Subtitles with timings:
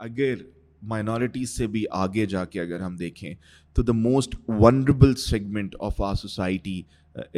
[0.00, 3.32] اگر سے بھی آگے جا کے اگر ہم دیکھیں
[3.74, 6.80] تو the most wonderful segment of our society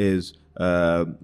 [0.06, 0.32] is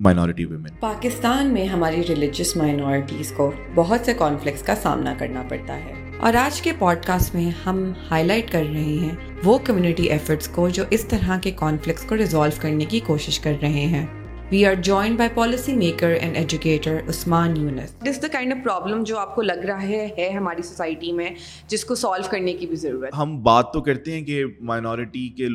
[0.06, 5.76] minority women Pakistan میں ہماری ریلیجیس مائنورٹیز کو بہت سے کانفلکٹس کا سامنا کرنا پڑتا
[5.84, 5.94] ہے
[6.26, 9.14] اور آج کے پوڈ کاسٹ میں ہم ہائی لائٹ کر رہے ہیں
[9.44, 13.54] وہ کمیونٹی ایفرٹس کو جو اس طرح کے کانفلکٹس کو ریزالو کرنے کی کوشش کر
[13.62, 14.06] رہے ہیں
[14.50, 19.02] we are joined by policy maker and educator Usman Younis this the kind of problem
[19.06, 21.28] جو آپ کو لگ رہا ہے ہے ہماری سوسائٹی میں
[21.68, 25.48] جس کو سالو کرنے کی بھی ضرورت ہم بات تو کرتے ہیں کہ مائنورٹی کے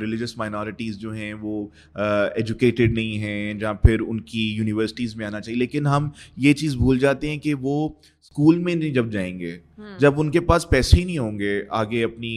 [0.00, 1.64] ریلیجس مائنورٹیز جو ہیں وہ
[2.04, 6.08] ایجوکیٹڈ نہیں ہیں جہاں پھر ان کی یونیورسٹیز میں آنا چاہیے لیکن ہم
[6.46, 7.88] یہ چیز بھول جاتے ہیں کہ وہ
[8.30, 11.38] اسکول میں نہیں جب جائیں گے ہاں۔ جب ان کے پاس پیسے ہی نہیں ہوں
[11.38, 12.32] گے آگے اپنی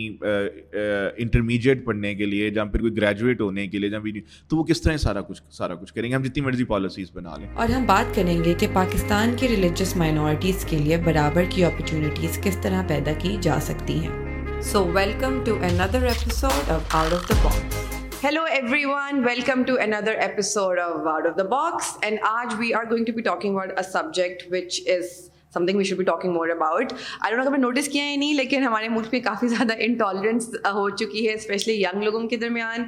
[1.21, 4.63] انٹرمیڈیٹ پڑھنے کے لیے جہاں پھر کوئی گریجویٹ ہونے کے لیے جہاں بھی تو وہ
[4.69, 7.69] کس طرح سارا کچھ سارا کچھ کریں گے ہم جتنی مرضی پالیسیز بنا لیں اور
[7.75, 12.57] ہم بات کریں گے کہ پاکستان کی ریلیجس مائنورٹیز کے لیے برابر کی اپرچونیٹیز کس
[12.63, 17.33] طرح پیدا کی جا سکتی ہیں so welcome to another episode of out of the
[17.43, 18.43] box hello
[18.85, 23.05] everyone welcome to another episode of out of the box and آج we are going
[23.05, 25.11] to be talking about a subject which is
[25.66, 28.63] something we should be talking more about I don't میں notice کیا ہی نہیں لیکن
[28.63, 32.84] ہمارے ملک میں کافی زیادہ intolerance ہو چکی ہے اسپیشلی ینگ لوگوں کے درمیان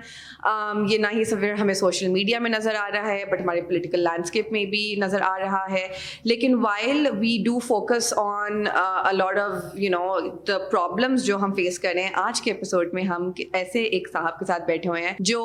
[0.90, 4.00] یہ نہ ہی سب ہمیں سوشل میڈیا میں نظر آ رہا ہے بٹ ہمارے پولیٹیکل
[4.04, 5.86] لینڈسکیپ میں بھی نظر آ رہا ہے
[6.32, 10.14] لیکن while we do focus on آنوٹ of you know
[10.48, 13.30] the problems جو ہم فیس کر رہے ہیں آج کے اپیسوڈ میں ہم
[13.62, 15.44] ایسے ایک صاحب کے ساتھ بیٹھے ہوئے ہیں جو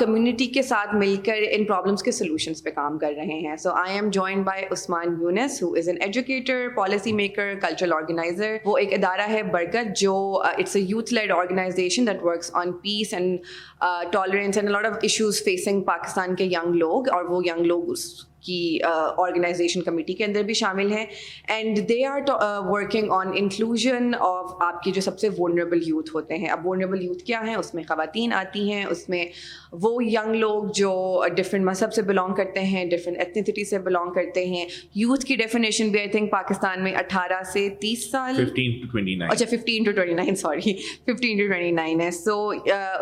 [0.00, 3.72] کمیونٹی کے ساتھ مل کر ان پرابلمس کے سولوشنس پہ کام کر رہے ہیں so
[3.86, 8.76] I am joined by Usman Younis who is an educator policy maker cultural organiser وہ
[8.78, 10.14] ایک ادارہ ہے برکت جو
[10.56, 13.38] it's a youth led organisation that works on peace and
[14.12, 14.58] tolerance
[14.92, 18.08] of issues facing Pakistan کے ینگ لوگ اور وہ ینگ لوگ اس
[18.48, 18.78] کی
[19.24, 21.04] آرگنائزیشن کمیٹی کے اندر بھی شامل ہیں
[21.56, 22.20] and they are
[22.68, 27.02] working on inclusion of آپ کی جو سب سے وونریبل یوتھ ہوتے ہیں اب وونریبل
[27.04, 29.24] یوتھ کیا ہیں اس میں خواتین آتی ہیں اس میں
[29.82, 30.92] وہ ینگ لوگ جو
[31.36, 34.64] ڈفرینٹ مذہب سے بلانگ کرتے ہیں ڈفرینٹ ایتھنیسٹی سے بلانگ کرتے ہیں
[35.02, 38.42] یوتھ کی ڈیفینیشن بھی آئی تھنک پاکستان میں اٹھارہ سے تیس سال
[39.28, 40.72] اچھا fifteen to twenty nine sorry
[41.12, 42.36] fifteen to twenty nine ہے so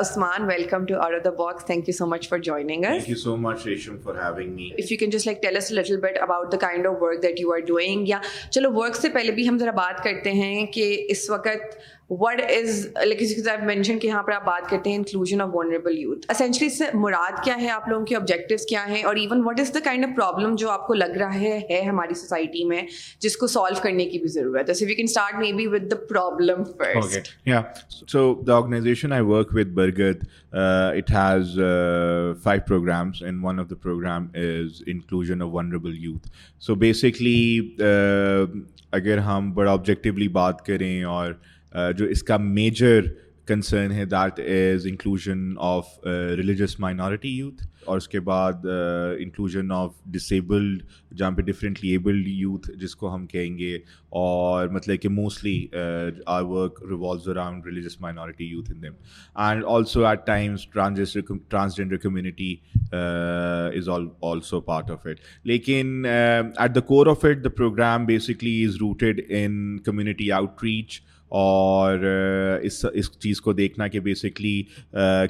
[0.06, 2.84] Usman welcome to our the box thank you so much for joining
[3.24, 3.68] so much
[4.04, 6.56] for having me if you can just like like tell us little bit about the
[6.66, 8.18] kind of work that you are doing یا
[8.50, 11.76] چلو work سے پہلے بھی ہم ذرا بات کرتے ہیں کہ اس وقت
[12.10, 15.98] وٹ از لیکن آپ مینشن کہ یہاں پر آپ بات کرتے ہیں inclusion of vulnerable
[15.98, 19.42] youth essentially اس سے مراد کیا ہے آپ لوگوں کے آبجیکٹیوس کیا ہیں اور even
[19.46, 22.64] what is the kind of problem جو آپ کو لگ رہا ہے ہے ہماری سوسائٹی
[22.68, 22.80] میں
[23.26, 26.62] جس کو سالو کرنے کی بھی ضرورت ہے start may be with the problem
[28.12, 30.22] so the organisation I work with Bargad
[30.58, 31.58] it has
[32.44, 36.28] five programmes and one of the programme is inclusion of vulnerable youth
[36.66, 37.74] so basically
[38.98, 41.38] اگر ہم بڑا آبجیکٹیولی بات کریں اور uh,
[41.96, 43.06] جو اس کا major
[43.48, 45.86] concern ہے that is inclusion of
[46.36, 48.64] religious minority youth اور اس کے بعد
[49.18, 50.82] انکلوژن آف ڈسیبلڈ
[51.18, 53.74] جہاں پہ ڈفرینٹلی ایبلڈ یوتھ جس کو ہم کہیں گے
[54.20, 55.56] اور مطلب کہ mostly
[56.36, 58.94] I work revolves around religious minority youth in them
[59.46, 62.54] and also at times transgender community
[63.78, 63.88] is
[64.32, 65.20] also part of it
[65.54, 70.30] لیکن at the core of it the programme basically is rooted in community
[70.64, 71.00] outreach
[71.38, 71.98] اور
[72.64, 74.62] اس اس چیز کو دیکھنا کہ basically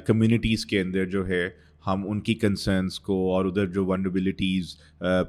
[0.07, 1.47] communities کے اندر جو ہے
[1.87, 4.75] ہم ان کی کنسرنس کو اور ادھر جو ونڈبلٹیز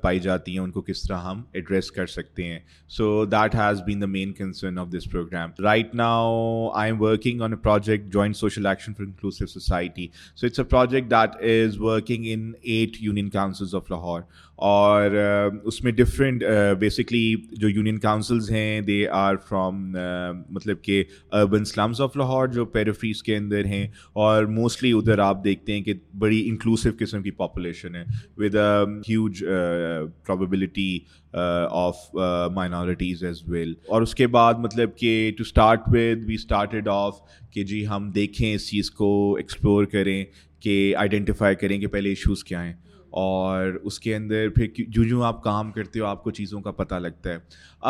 [0.03, 2.59] پائی جاتی ہیں ان کو کس طرح ہم ایڈریس کر سکتے ہیں
[2.97, 6.33] so that has been the main concern of this programme right now
[6.81, 10.07] I am working on a project joint social action for inclusive society
[10.41, 14.21] so it's a project that is working in at union councils of Lahore
[14.67, 15.11] اور
[15.71, 16.43] اس میں different
[16.79, 19.77] basically جو union councils ہیں they are from
[20.55, 21.03] مطلب کہ
[21.41, 23.87] urban slums of Lahore جو peripheries کے اندر ہیں
[24.23, 28.03] اور موسٹلی ادھر آپ دیکھتے ہیں کہ بڑی انکلوسو قسم کی پاپولیشن ہے
[28.39, 29.45] with a huge
[30.27, 30.99] probability
[31.39, 32.15] of
[32.55, 37.21] minorities as well اور اس کے بعد مطلب کہ to start with we started off
[37.55, 40.25] کہ جی ہم دیکھیں اس چیز کو ایکسپلور کریں
[40.63, 42.75] کہ آئیڈینٹیفائی کریں کہ پہلے ایشوز کیا ہیں
[43.17, 46.71] اور اس کے اندر پھر جو جو آپ کام کرتے ہو آپ کو چیزوں کا
[46.81, 47.39] پتہ لگتا ہے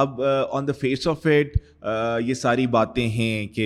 [0.00, 0.20] اب
[0.52, 1.56] on the face of it
[2.26, 3.64] یہ ساری باتیں ہیں کہ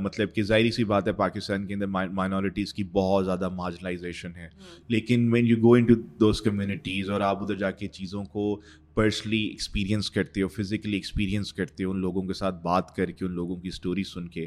[0.00, 4.48] مطلب کہ ظاہری سی بات ہے پاکستان کے اندر مائنورٹیز کی بہت زیادہ مارجنائزیشن ہے
[4.88, 8.54] لیکن when you go into those communities اور آپ ادھر جا کے چیزوں کو
[8.94, 13.24] پرسنلی ایکسپیرینس کرتے ہو فزیکلی ایکسپیرینس کرتے ہو ان لوگوں کے ساتھ بات کر کے
[13.24, 14.46] ان لوگوں کی اسٹوری سن کے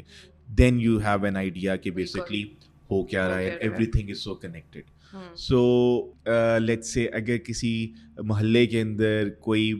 [0.58, 2.42] then you have an idea کہ بیسکلی
[2.90, 3.48] ہو کیا رہا ہے
[3.86, 4.90] everything is so connected
[5.40, 5.58] so
[6.60, 7.68] let say اگر کسی
[8.26, 9.72] محلے کے اندر کوئی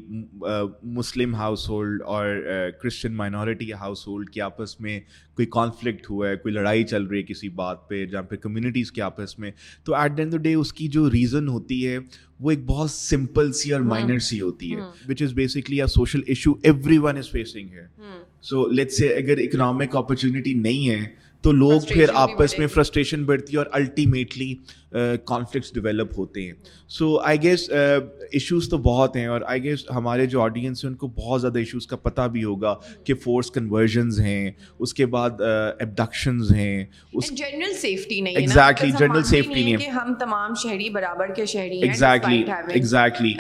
[0.97, 2.27] مسلم ہاؤس ہولڈ اور
[2.83, 4.99] کرسچن مائنورٹی ہاؤس ہولڈ کے آپس میں
[5.37, 8.93] کوئی کانفلکٹ ہوا ہے کوئی لڑائی چل رہی ہے کسی بات پہ جہاں پہ کمیونٹیز
[8.93, 9.51] کے آپس میں
[9.85, 11.99] تو at the end the day اس کی جو ریزن ہوتی ہے
[12.41, 14.19] وہ ایک بہت سمپل سی اور مائنر hmm.
[14.29, 16.53] سی ہوتی ہے which is basically social issue
[17.07, 17.87] everyone is facing ہے
[18.51, 21.01] سو لیٹ سے اگر اکنامک اپرچونیٹی نہیں ہے
[21.43, 24.55] تو لوگ پھر آپس میں فرسٹریشن بڑھتی ہے اور الٹیمیٹلی
[25.27, 26.53] کانفلکٹس ڈیولپ ہوتے ہیں
[26.99, 30.97] سو آئی گیس ایشوز تو بہت ہیں اور آئی گیس ہمارے جو آڈینس ہیں ان
[30.97, 32.75] کو بہت زیادہ ایشوز کا پتہ بھی ہوگا
[33.07, 35.41] کہ فورس کنورژنز ہیں اس کے بعد
[35.81, 36.85] ابڈکشنز ہیں
[37.31, 42.43] جنرل سیفٹی نہیں ایگزیکٹلی جنرل سیفٹی نہیں ہم تمام شہری برابر کے شہری ہیں exactly
[42.75, 43.33] exactly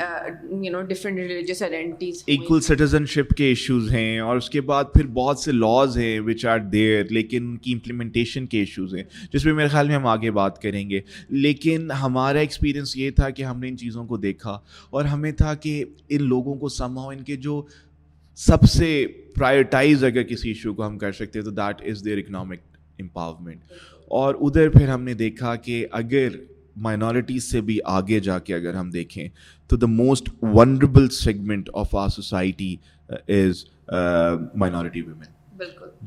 [0.66, 2.60] you know different religious identities equal
[3.14, 6.58] citizenship کے ایشوز ہیں اور اس کے بعد پھر بہت سے لاز ہیں وچ آر
[6.72, 9.02] دیئر لیکن ان کی امپلیمنٹیشن کے ایشوز ہیں
[9.32, 13.30] جس پہ میرے خیال میں ہم آگے بات کریں گے لیکن ہمارا ایکسپیرینس یہ تھا
[13.30, 14.58] کہ ہم نے ان چیزوں کو دیکھا
[14.90, 17.62] اور ہمیں تھا کہ ان لوگوں کو سماؤ ان کے جو
[18.46, 18.88] سب سے
[19.36, 23.72] پرائرٹائز اگر کسی ایشو کو ہم کر سکتے تو that is their economic empowerment
[24.20, 26.38] اور ادھر پھر ہم نے دیکھا کہ اگر
[26.86, 29.26] مائنورٹیز سے بھی آگے جا کے اگر ہم دیکھیں
[29.68, 32.74] تو the most vulnerable segment of our society
[33.42, 33.64] is
[34.58, 35.36] minority women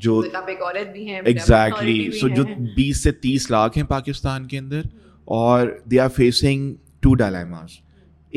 [0.04, 2.44] جو ایگزیکٹلی سو جو
[2.76, 4.82] بیس سے تیس لاکھ ہیں پاکستان کے اندر
[5.40, 7.52] اور they are facing two dilemma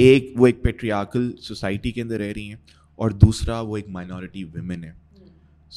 [0.05, 2.55] ایک وہ ایک پیٹریاکل سوسائٹی کے اندر رہ رہی ہیں
[3.01, 4.91] اور دوسرا وہ ایک مائنورٹی ویمن ہے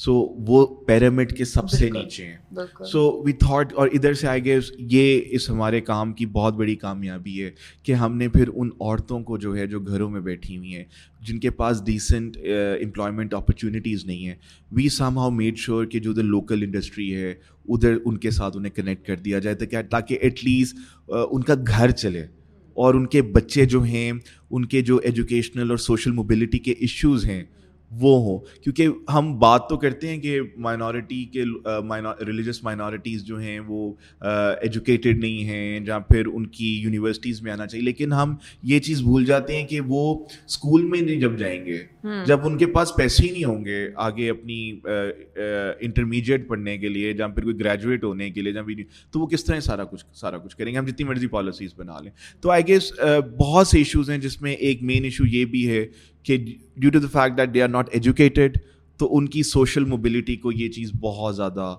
[0.04, 0.12] سو
[0.46, 4.58] وہ پیرامڈ کے سب سے نیچے ہیں سو وی تھاٹ اور ادھر سے آئے گئے
[4.90, 7.50] یہ اس ہمارے کام کی بہت بڑی کامیابی ہے
[7.84, 10.84] کہ ہم نے پھر ان عورتوں کو جو ہے جو گھروں میں بیٹھی ہوئی ہیں
[11.28, 12.36] جن کے پاس ڈیسنٹ
[12.84, 14.34] امپلائمنٹ اپرچونیٹیز نہیں ہیں
[14.76, 18.56] we somehow made sure کہ جو ادھر لوکل انڈسٹری ہے ادھر ان کے ساتھ
[18.56, 20.76] انہیں کنیکٹ کر دیا جائے تاکہ تاکہ ایٹ لیسٹ
[21.28, 22.24] ان کا گھر چلے
[22.84, 27.26] اور ان کے بچے جو ہیں ان کے جو ایجوکیشنل اور سوشل موبلٹی کے ایشوز
[27.28, 27.42] ہیں
[28.00, 31.44] وہ ہوں کیونکہ ہم بات تو کرتے ہیں کہ مائنورٹی کے
[32.26, 33.92] ریلیجس مائنارٹیز جو ہیں وہ
[34.60, 38.34] ایجوکیٹیڈ نہیں ہیں یا پھر ان کی یونیورسٹیز میں آنا چاہیے لیکن ہم
[38.72, 40.02] یہ چیز بھول جاتے ہیں کہ وہ
[40.46, 41.78] اسکول میں نہیں جب جائیں گے
[42.26, 44.60] جب ان کے پاس پیسے ہی نہیں ہوں گے آگے اپنی
[45.84, 48.66] انٹرمیڈیٹ پڑھنے کے لیے یا پھر کوئی گریجویٹ ہونے کے لیے جب
[49.10, 51.98] تو وہ کس طرح سارا کچھ سارا کچھ کریں گے ہم جتنی مرضی پالیسیز بنا
[52.02, 52.92] لیں تو آئی گیس
[53.38, 55.84] بہت سے ایشوز ہیں جس میں ایک مین ایشو یہ بھی ہے
[56.24, 56.36] کہ
[56.80, 58.58] due to the fact that they are not educated
[58.98, 61.74] تو ان کی سوشل موبلٹی کو یہ چیز بہت زیادہ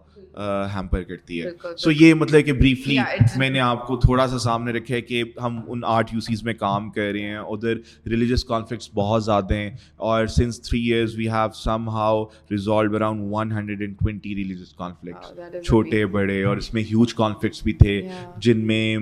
[0.74, 1.50] ہیمپر کرتی ہے
[1.84, 2.96] سو یہ مطلب کہ بریفلی
[3.38, 6.54] میں نے آپ کو تھوڑا سا سامنے رکھا ہے کہ ہم ان آرٹ یوسیز میں
[6.54, 7.78] کام کر رہے ہیں ادھر
[8.10, 9.70] ریلیجس کانفلکٹس بہت زیادہ ہیں
[10.10, 11.52] اور since three years we have
[11.94, 17.14] somehow resolve around one hundred and twenty religious conflicts چھوٹے بڑے اور اس میں ہیوج
[17.16, 18.02] کانفلکٹس بھی تھے
[18.42, 18.96] جن میں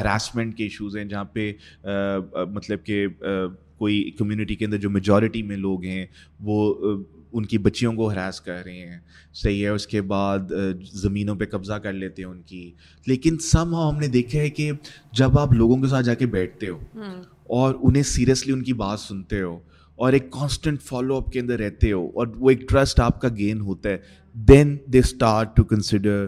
[0.00, 1.50] ہراسمنٹ کے ایشوز ہیں جہاں پہ
[2.54, 3.06] مطلب کہ
[3.78, 6.04] کوئی کمیونٹی کے اندر جو میجورٹی میں لوگ ہیں
[6.44, 6.62] وہ
[7.32, 8.98] ان کی بچیوں کو ہراس کر رہے ہیں
[9.42, 10.52] صحیح ہے اس کے بعد
[11.00, 12.70] زمینوں پہ قبضہ کر لیتے ہیں ان کی
[13.06, 14.70] لیکن سم ہاؤ ہم نے دیکھا ہے کہ
[15.18, 16.78] جب آپ لوگوں کے ساتھ جا کے بیٹھتے ہو
[17.60, 19.58] اور انہیں سیریسلی ان کی بات سنتے ہو
[20.04, 23.28] اور ایک کانسٹنٹ فالو اپ کے اندر رہتے ہو اور وہ ایک ٹرسٹ آپ کا
[23.36, 23.96] گین ہوتا ہے
[24.48, 26.26] then they start to consider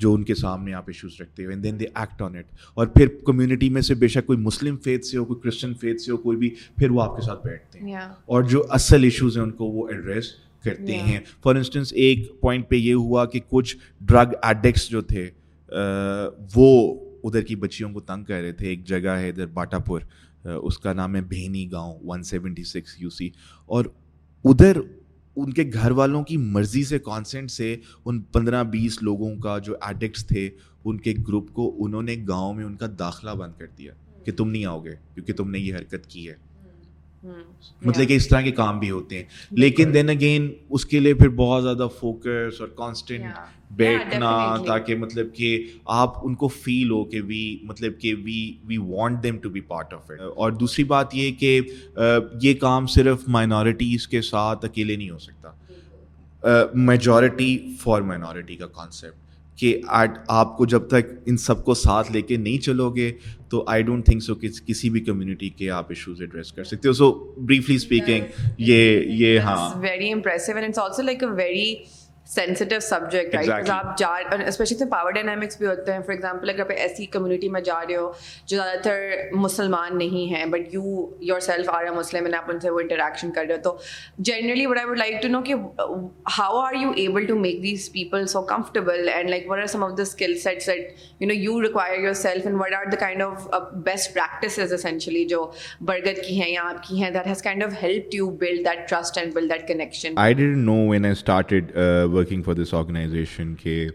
[0.00, 3.06] جو ان کے سامنے آپ ایشوز رکھتے and then they act on it اور پھر
[3.26, 6.16] کمیونٹی میں سے بے شک کوئی مسلم فیتھ سے ہو کوئی کرسچن فیتھ سے ہو
[6.26, 7.96] کوئی بھی پھر وہ آپ کے ساتھ بیٹھتے ہیں
[8.34, 10.32] اور جو اصل ایشوز ہیں ان کو وہ ایڈریس
[10.64, 13.76] کرتے ہیں فار انسٹنس ایک پوائنٹ پہ یہ ہوا کہ کچھ
[14.12, 15.28] ڈرگ ایڈکٹس جو تھے
[16.56, 16.68] وہ
[17.28, 20.00] ادھر کی بچیوں کو تنگ کر رہے تھے ایک جگہ ہے ادھر باٹا پور
[20.62, 23.28] اس کا نام ہے بہنی گاؤں one seventy six U C
[23.76, 23.84] اور
[24.50, 24.80] ادھر
[25.40, 27.74] ان کے گھر والوں کی مرضی سے کانسنٹ سے
[28.04, 30.48] ان پندرہ بیس لوگوں کا جو ایڈکٹس تھے
[30.88, 33.92] ان کے گروپ کو انہوں نے گاؤں میں ان کا داخلہ بند کر دیا
[34.24, 36.34] کہ تم نہیں آؤ گے کیونکہ تم نے یہ حرکت کی ہے
[37.84, 39.22] مطلب کہ اس طرح کے کام بھی ہوتے ہیں
[39.58, 43.32] لیکن دین اگین اس کے لیے پھر بہت زیادہ فوکس اور کانسٹینٹ
[43.76, 44.30] بیٹھنا
[44.66, 45.50] تاکہ مطلب کہ
[46.00, 49.60] آپ ان کو فیل ہو کہ وی مطلب کہ we we want them to be
[49.72, 51.58] part of it اور دوسری بات یہ کہ
[52.42, 59.24] یہ کام صرف مائنارٹیز کے ساتھ اکیلے نہیں ہو سکتا میجورٹی فار مائنارٹی کا کانسیپٹ
[59.58, 59.74] کہ
[60.38, 63.10] آپ کو جب تک ان سب کو ساتھ لے کے نہیں چلو گے
[63.50, 64.34] تو آئی ڈونٹ تھنک سو
[64.66, 69.38] کسی بھی کمیونٹی کے آپ ایشوز ایڈریس کر سکتے ہو سو بریفلی اسپیکنگ یہ یہ
[69.38, 71.64] ہاں very very impressive and also like a
[72.34, 74.06] sensitive subject right آپ جا
[74.46, 77.78] اسپیشلی اتنے پاور ڈائنامکس بھی ہوتے ہیں فار ایگزامپل اگر آپ ایسی کمیونٹی میں جا
[77.88, 78.10] رہے ہو
[78.46, 79.00] جو زیادہ تر
[79.32, 81.06] مسلمان نہیں ہیں but you
[81.40, 83.76] yourself are a Muslim آپ ان سے وہ انٹریکشن کر رہے ہو تو
[84.30, 85.54] generally what I would like to know کہ
[86.38, 89.84] how are you able to make these people so comfortable and like what are some
[89.84, 93.22] of the skill sets that you you know require yourself and what are the kind
[93.22, 93.46] of
[93.84, 95.50] best practices essentially جو
[95.86, 98.28] برگر کی ہیں یا آپ کی ہیں that that that has kind of help you
[98.40, 99.34] build build trust and
[99.68, 101.72] connection I I didn't know when started
[102.12, 103.86] working for this organisation کہ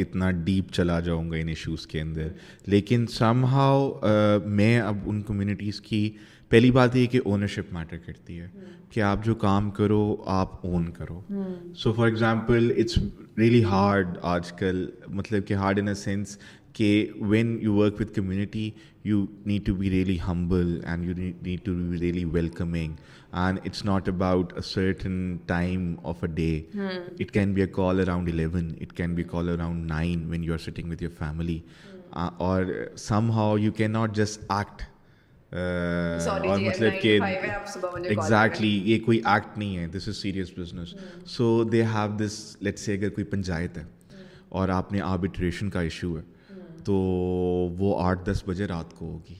[0.00, 2.28] اتنا deep چلا جاؤں گا ان ایشوز کے اندر
[2.72, 6.08] لیکن سم ہاؤ uh, میں اب ان کمیونٹیز کی
[6.48, 8.46] پہلی بات یہ کہ اونرشپ میٹر کرتی ہے
[8.90, 11.20] کہ آپ جو کام کرو آپ اون کرو
[11.76, 12.98] so for example it's
[13.38, 14.84] really hard آج کل
[15.20, 16.36] مطلب کہ ہارڈ ان اے سینس
[16.72, 16.90] کہ
[17.28, 18.70] when you work with community
[19.04, 22.94] you need to be really humble and you need to be really welcoming
[23.38, 28.00] and it's not about a certain time of a day it can be a call
[28.00, 31.58] around eleven it can be call around nine when you are sitting with your family
[32.24, 32.64] اور
[33.08, 34.82] somehow you can not just act
[35.56, 40.94] اور مطلب کہ exactly یہ کوئی act نہیں ہے this is serious business
[41.36, 43.84] so they have this let say اگر کوئی پنچایت ہے
[44.58, 46.22] اور آپ نے آربیٹریشن کا ایشو ہے
[46.84, 46.94] تو
[47.78, 49.34] وہ آٹھ دس بجے رات کو ہوگی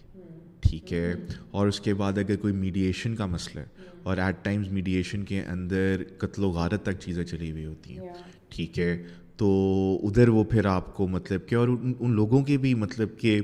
[0.68, 1.12] ٹھیک ہے
[1.58, 5.42] اور اس کے بعد اگر کوئی میڈیشن کا مسئلہ ہے اور ایٹ ٹائمز میڈیشن کے
[5.42, 8.12] اندر قتل و غارت تک چیزیں چلی ہوئی ہوتی ہیں
[8.56, 8.96] ٹھیک ہے
[9.38, 9.48] تو
[10.08, 13.38] ادھر وہ پھر آپ کو مطلب کہ اور ان لوگوں کے بھی مطلب کہ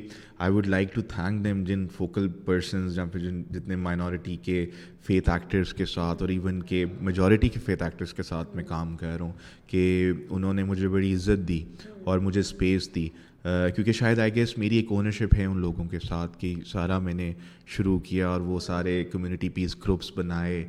[0.45, 4.65] I would like to thank them جن فوکل پرسنز یا پھر جن جتنے مائنورٹی کے
[5.07, 8.97] فیتھ ایکٹرس کے ساتھ اور ایون کہ میجورٹی کے فیتھ ایکٹرس کے ساتھ میں کام
[8.97, 9.33] کر رہا ہوں
[9.71, 11.63] کہ انہوں نے مجھے بڑی عزت دی
[12.11, 13.09] اور مجھے اسپیس دی
[13.45, 17.13] کیونکہ شاید آئی گیس میری ایک اونرشپ ہے ان لوگوں کے ساتھ کہ سارا میں
[17.15, 17.33] نے
[17.77, 20.65] شروع کیا اور وہ سارے کمیونٹی پیس گروپس بنائے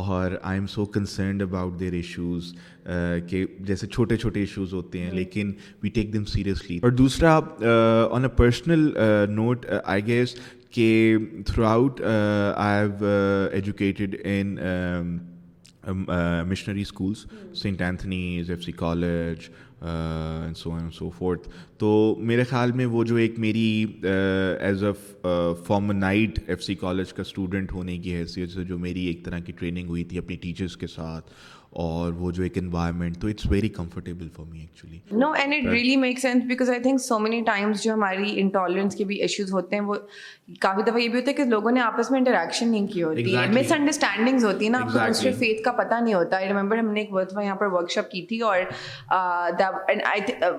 [0.00, 2.52] اور I am so concerned about their issues
[3.30, 5.16] کہ جیسے چھوٹے چھوٹے ایشوز ہوتے ہیں hmm.
[5.18, 5.52] لیکن
[5.82, 7.36] وی ٹیک دم سیریسلی اور دوسرا
[8.10, 8.92] on a personal
[9.34, 10.34] note I guess
[10.74, 11.14] کہ
[11.66, 13.06] throughout I have
[13.52, 14.54] educated in
[16.48, 17.26] missionary schools
[17.62, 19.48] Saint Anthony's F C college
[20.56, 21.88] so and so forth تو
[22.28, 23.66] میرے خیال میں وہ جو ایک میری
[24.66, 24.92] as a
[25.96, 29.52] Formanite F C college کا اسٹوڈنٹ ہونے کی حیثیت سے جو میری ایک طرح کی
[29.58, 31.30] ٹریننگ ہوئی تھی اپنی ٹیچرس کے ساتھ
[31.84, 35.64] اور وہ جو ایک انوائرمنٹ تو it's very comfortable for me actually no and it
[35.72, 39.52] really make sense because I think so many times جو ہماری انٹالرنس کے بھی ایشوز
[39.52, 39.94] ہوتے ہیں وہ
[40.60, 43.36] کافی دفعہ یہ بھی ہوتا ہے کہ لوگوں نے آپس میں انٹریکشن نہیں کی ہوتی
[43.36, 46.48] ہے مس انڈرسٹینڈنگز ہوتی ہیں نا آپ کو دوسرے فیتھ کا پتہ نہیں ہوتا آئی
[46.52, 48.58] ریمبر ہم نے ایک وقت یہاں پر ورک شاپ کی تھی اور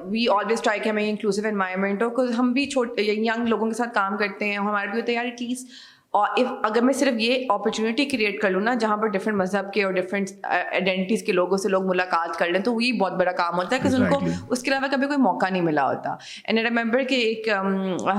[0.06, 3.94] وی آلویز ٹرائی کہ ہمیں انکلوسو انوائرمنٹ ہو ہم بھی چھوٹے ینگ لوگوں کے ساتھ
[3.94, 5.72] کام کرتے ہیں ہمارے بھی ہوتے ہیں یار ایٹ لیسٹ
[6.16, 6.28] اور
[6.64, 9.94] اگر میں صرف یہ اپرچونیٹی کریٹ کر لوں نا جہاں پر ڈفرینٹ مذہب کے اور
[9.94, 13.58] ڈفرینٹ آئیڈینٹیز uh, کے لوگوں سے لوگ ملاقات کر لیں تو وہی بہت بڑا کام
[13.60, 14.20] ہوتا ہے کہ ان کو
[14.54, 17.68] اس کے علاوہ کبھی کوئی موقع نہیں ملا ہوتا اینڈ ریمبر کہ ایک um,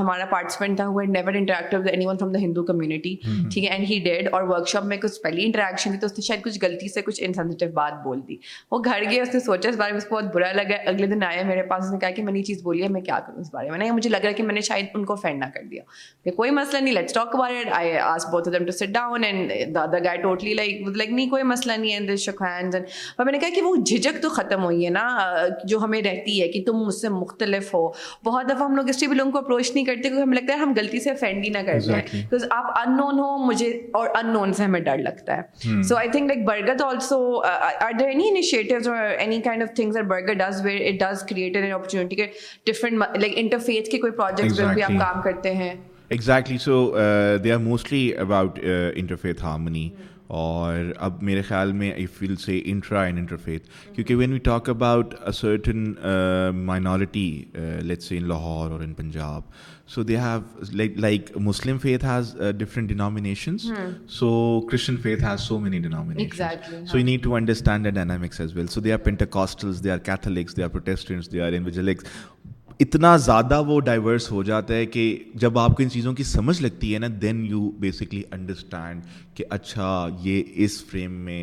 [0.01, 3.15] ہمارا پارٹیسپینٹ تھا never interact with anyone from the Hindu community
[3.53, 6.19] ٹھیک ہے اینڈ ہی ڈیڈ اور ورک شاپ میں کچھ پہلی انٹریکشن تھی تو اس
[6.19, 8.37] نے شاید کچھ غلطی سے کچھ انسینسٹیو بات بول دی
[8.71, 11.07] وہ گھر گئے اس نے سوچا اس بارے میں اس کو بہت برا لگا اگلے
[11.15, 13.01] دن آیا میرے پاس اس نے کہا کہ میں نے یہ چیز بولی ہے میں
[13.09, 15.05] کیا کروں اس بارے میں نہیں مجھے لگ رہا ہے کہ میں نے شاید ان
[15.05, 15.83] کو فینڈ نہ کر دیا
[16.25, 19.53] کہ کوئی مسئلہ نہیں لیٹس اسٹاک بارے I ask both them to sit down and
[19.75, 22.75] the other guy totally like like نہیں کوئی مسئلہ نہیں ہے ان دس شک ہینڈز
[22.77, 22.89] اینڈ
[23.25, 25.03] میں نے کہا کہ وہ جھجک تو ختم ہوئی ہے نا
[25.73, 27.83] جو ہمیں رہتی ہے کہ تم اس سے مختلف ہو
[28.25, 30.53] بہت دفعہ ہم لوگ اس لیے بھی لوگوں کو اپروچ نہیں کرتے کیونکہ ہمیں لگتا
[30.55, 33.69] ہے ہم غلطی سے افینڈ ہی نہ کرتے ہیں بیکاز آپ ان نون ہو مجھے
[34.01, 37.21] اور ان نون سے ہمیں ڈر لگتا ہے so I think like Bargad also
[37.51, 41.23] are there any initiatives اور any kind of things are Bargad does where it does
[41.29, 42.27] create an opportunity کے
[42.73, 45.75] ڈفرنٹ لائک انٹرفیتھ کے کوئی پروجیکٹس پہ بھی آپ کام کرتے ہیں
[46.17, 46.75] exactly so
[47.45, 48.59] they are mostly about
[48.97, 49.89] interfaith harmony
[50.37, 54.69] اور اب میرے خیال میں آئی فیل سے انٹرا اینڈ انٹرفیتھ کیونکہ when we talk
[54.71, 55.85] about about in
[56.67, 57.45] minority
[58.21, 59.43] Lahore اور in Punjab
[59.95, 63.71] so they have like Muslim faith has different denominations
[64.19, 64.31] so
[64.71, 68.81] Christian faith has so many denomination so you need to understand dynamics as well so
[68.81, 69.83] they are are castless
[72.81, 75.03] اتنا زیادہ وہ diverse ہو جاتا ہے کہ
[75.43, 79.03] جب آپ کو ان چیزوں کی سمجھ لگتی ہے نا دین یو بیسکلی انڈرسٹینڈ
[79.37, 81.41] کہ اچھا یہ اس فریم میں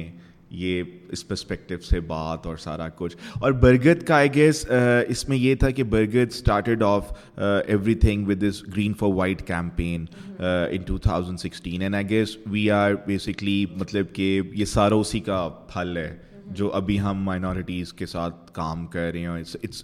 [0.58, 4.66] یہ اس پرسپیکٹو سے بات اور سارا کچھ اور برگد کا آئی گیس
[5.08, 7.12] اس میں یہ تھا کہ Bargad started off
[8.06, 10.06] everything with this green for white campaign
[10.40, 15.20] in two thousand sixteen and I guess we are basically مطلب کہ یہ سارا اسی
[15.30, 16.14] کا پھل ہے
[16.58, 19.28] جو ابھی ہم مائنورٹیز کے ساتھ کام کر رہے ہیں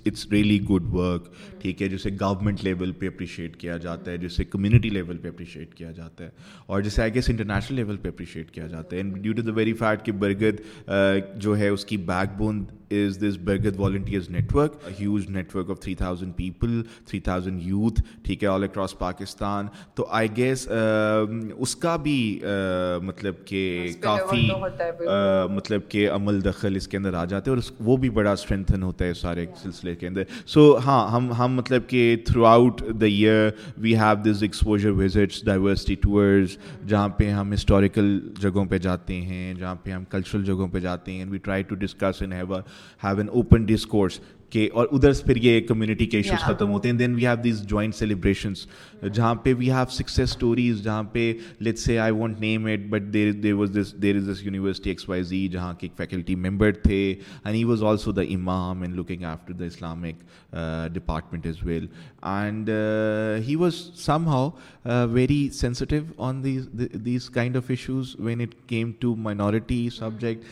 [0.05, 1.27] اٹس ریئلی گڈ ورک
[1.61, 5.73] ٹھیک ہے جسے گورنمنٹ لیول پہ اپریشیٹ کیا جاتا ہے جسے کمیونٹی لیول پہ اپریشیٹ
[5.75, 6.29] کیا جاتا ہے
[6.65, 9.51] اور جسے آئی گیس انٹرنیشنل لیول پہ اپریشیٹ کیا جاتا ہے and due to the
[9.55, 10.61] very fact کہ برگد
[11.41, 11.97] جو ہے اس کی
[12.37, 12.63] backbone
[12.95, 18.43] is this Bargad volunteers network huge network of three thousand people three thousand youth ٹھیک
[18.43, 20.67] ہے آل اکراس پاکستان تو آئی گیس
[21.57, 22.15] اس کا بھی
[23.03, 24.47] مطلب کہ کافی
[25.55, 28.83] مطلب کہ عمل دخل اس کے اندر آ جاتے ہیں اور وہ بھی بڑا اسٹرینتھن
[28.83, 33.49] ہوتا ہے سارے سلسلے کے اندر سو ہاں ہم ہم مطلب کہ throughout the year
[33.81, 36.57] we have this exposure visits diversity tours
[36.87, 41.11] جہاں پہ ہم ہسٹوریکل جگہوں پہ جاتے ہیں جہاں پہ ہم کلچرل جگہوں پہ جاتے
[41.11, 42.61] ہیں we try to discuss in ہیور
[43.03, 44.19] have an open discourse
[44.51, 47.35] کہ اور ادھر سے پھر یہ کمیونٹی کے ایشوز ختم ہوتے ہیں then we have
[47.43, 48.65] these joint celebrations
[49.13, 51.21] جہاں پہ وی ہیو سکسیز اسٹوریز جہاں پہ
[51.59, 55.07] late say I want name but there there there was this is this university X
[55.09, 56.97] Y Z جہاں کے ایک فیکلٹی ممبر تھے
[57.43, 60.23] and he was also the امام and looking after the Islamic
[60.93, 61.85] department as well
[62.33, 62.69] and
[63.47, 64.49] he was somehow
[65.11, 66.43] very sensitive on
[67.05, 70.45] these kind of issues when it came to minority subject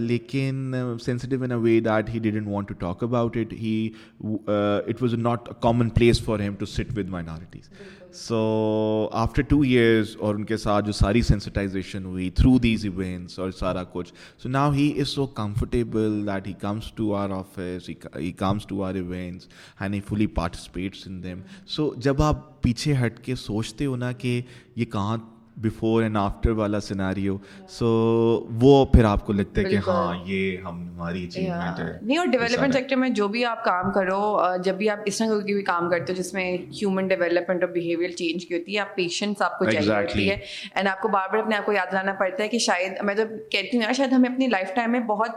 [0.00, 3.88] لیکن sensitive in a way that he didn't want to talk about it he
[4.22, 7.68] it was not a common place for him to sit with minorities
[8.18, 8.38] so
[9.18, 13.50] after two years اور ان کے ساتھ جو ساری sensitization ہوئی through these events اور
[13.58, 17.88] سارا کچھ so now he is so comfortable that he comes to our office
[18.18, 19.48] he comes to our events
[19.80, 21.40] and he fully participates in them
[21.76, 24.40] so جب آپ پیچھے ہٹ کے سوچتے ہو نا کہ
[24.76, 25.16] یہ کہاں
[25.62, 27.36] بفور اینڈ آفٹر والا سیناریو
[27.68, 27.86] سو
[28.60, 32.26] وہ پھر آپ کو لگتا ہے کہ ہاں یہ ہم ہماری اچیومنٹ ہے نہیں اور
[32.32, 34.20] ڈیولپمنٹ سیکٹر میں جو بھی آپ کام کرو
[34.64, 36.44] جب بھی آپ اس طرح کی بھی کام کرتے ہو جس میں
[36.80, 40.36] ہیومن ڈیولپمنٹ اور بیہیویئر چینج کی ہوتی ہے آپ پیشنس آپ کو چاہیے ہوتی ہے
[40.74, 43.14] اینڈ آپ کو بار بار اپنے آپ کو یاد لانا پڑتا ہے کہ شاید میں
[43.14, 45.30] تو کہتی ہوں نا شاید ہمیں اپنی لائف ٹائم میں بہت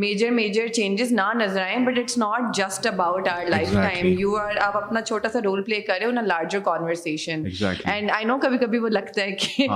[0.00, 4.56] میجر میجر چینجز نہ نظر آئیں but it's not just about our lifetime you are
[4.66, 7.44] آپ اپنا چھوٹا سا رول پلے کرے in larger conversation
[7.84, 9.66] and I know کبھی کبھی وہ لگتا ہے کہ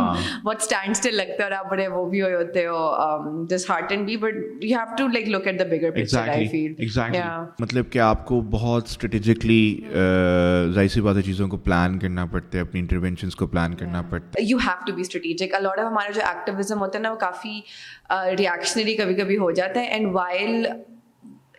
[0.44, 3.92] بہت اسٹینڈ اسٹل لگتا ہے اور آپ بڑے وہ بھی ہوئے ہوتے ہو this heart
[3.92, 7.14] and be but you have to like look at the bigger
[7.62, 9.62] مطلب کہ آپ کو بہت اسٹریٹجکلی
[9.94, 14.02] ظاہر سی بات ہے چیزوں کو پلان کرنا پڑتا ہے اپنی انٹروینشنس کو پلان کرنا
[14.11, 17.11] پڑتا ہے you have to be strategic a lot of ہمارا جو ایکٹیویزم ہوتا ہے نا
[17.12, 17.61] وہ کافی
[18.10, 20.66] ریشنری کبھی کبھی ہو جاتا ہے and while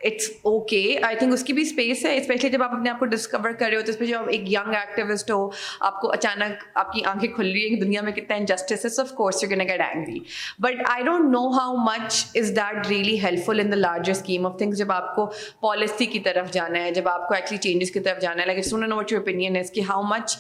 [0.06, 3.06] it's okay I think اس کی بھی اسپیس ہے اسپیشلی جب آپ اپنے آپ کو
[3.12, 5.50] ڈسکور کر رہے ہو تو اس آپ ایک یگ ایکٹیوسٹ ہو
[5.88, 8.90] آپ کو اچانک آپ کی آنکھیں کھل رہی ہیں کہ دنیا میں کتنا انجسٹس ہے
[9.02, 10.18] of course you can get angry
[10.64, 14.58] but I don't know how much is that really helpful in the larger scheme of
[14.58, 15.26] things جب آپ کو
[15.62, 18.60] پالیسی کی طرف جانا ہے جب آپ کو ایکچولی چینجز کی طرف جانا ہے like
[18.62, 20.38] like no your opinion is کہ ہاؤ مچ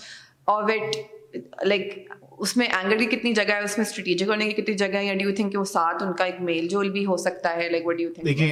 [0.55, 1.97] آف اٹ
[2.45, 5.05] اس میں اینگل کی کتنی جگہ ہے اس میں اسٹریٹجک ہونے کی کتنی جگہ ہے
[5.05, 7.69] یا ڈیو تھنک کہ وہ ساتھ ان کا ایک میل جول بھی ہو سکتا ہے
[7.69, 8.47] لائک وٹ ڈیو تھنک دیکھیں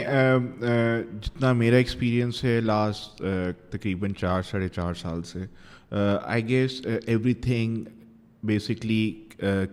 [1.25, 3.21] جتنا میرا ایکسپیرینس ہے لاسٹ
[3.71, 5.39] تقریباً چار ساڑھے چار سال سے
[6.21, 6.81] I guess
[7.47, 7.83] everything
[8.49, 9.09] basically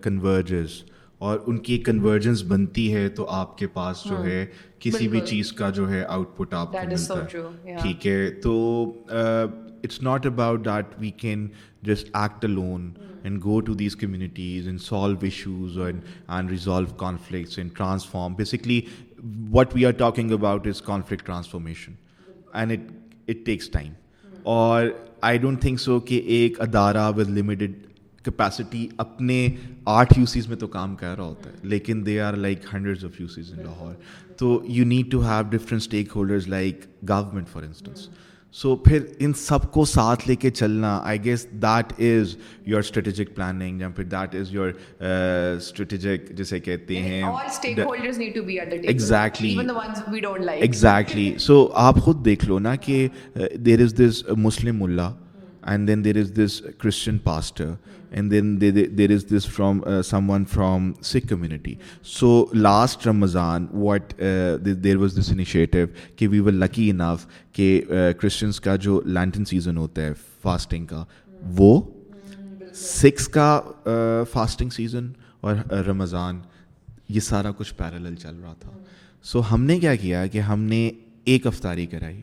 [0.03, 0.83] converges
[1.29, 4.45] اور ان کی کنورجنس بنتی ہے تو آپ کے پاس جو ہاں، ہے
[4.81, 8.55] کسی بھی چیز کا جو ہے آؤٹ پٹ آپ کو ملتا ہے ٹھیک ہے تو
[9.13, 11.47] it's not about that we can
[11.87, 12.91] just act alone
[13.25, 18.81] and go to these communities and solve issues and and resolve conflicts and transform basically
[19.53, 21.93] what we are talking about is conflict transformation
[22.53, 22.91] and it
[23.31, 23.93] it takes time
[24.57, 24.85] اور
[25.31, 27.73] I don't think so کہ ایک ادارہ with limited
[28.25, 29.37] capacity اپنے
[29.95, 33.05] آٹھ U Cs میں تو کام کر رہا ہوتا ہے لیکن they are like hundred
[33.05, 33.95] of U Cs in Lahore
[34.39, 35.81] تو you need to have different
[36.17, 38.09] stakeholders like government for instance
[38.55, 42.35] so پھر ان سب کو ساتھ لے کے چلنا I guess that is
[42.71, 44.71] your strategic planning یا پھر دیٹ از یور
[45.05, 47.23] اسٹریٹجک جسے کہتے ہیں
[50.59, 53.07] ایگزیکٹلی سو آپ خود دیکھ لو نا کہ
[53.67, 55.13] there is this Muslim Allah
[55.71, 57.71] and then there is this Christian pastor
[58.11, 58.61] and then
[58.99, 59.81] there is this from
[60.31, 61.75] someone from Sikh community
[62.19, 64.15] so last Ramadan what
[64.85, 65.79] there was this initiative
[66.17, 67.69] کہ we و lucky انف کہ
[68.21, 71.05] Christians کا جو lantern season ہوتا ہے fasting کا
[71.59, 71.81] وہ
[72.81, 73.51] six کا
[74.33, 76.47] فاسٹنگ سیزن اور رمضان uh,
[77.09, 78.71] یہ سارا کچھ پیرالل چل رہا تھا
[79.31, 80.91] سو ہم نے کیا کیا کہ ہم نے
[81.33, 82.21] ایک افطاری کرائی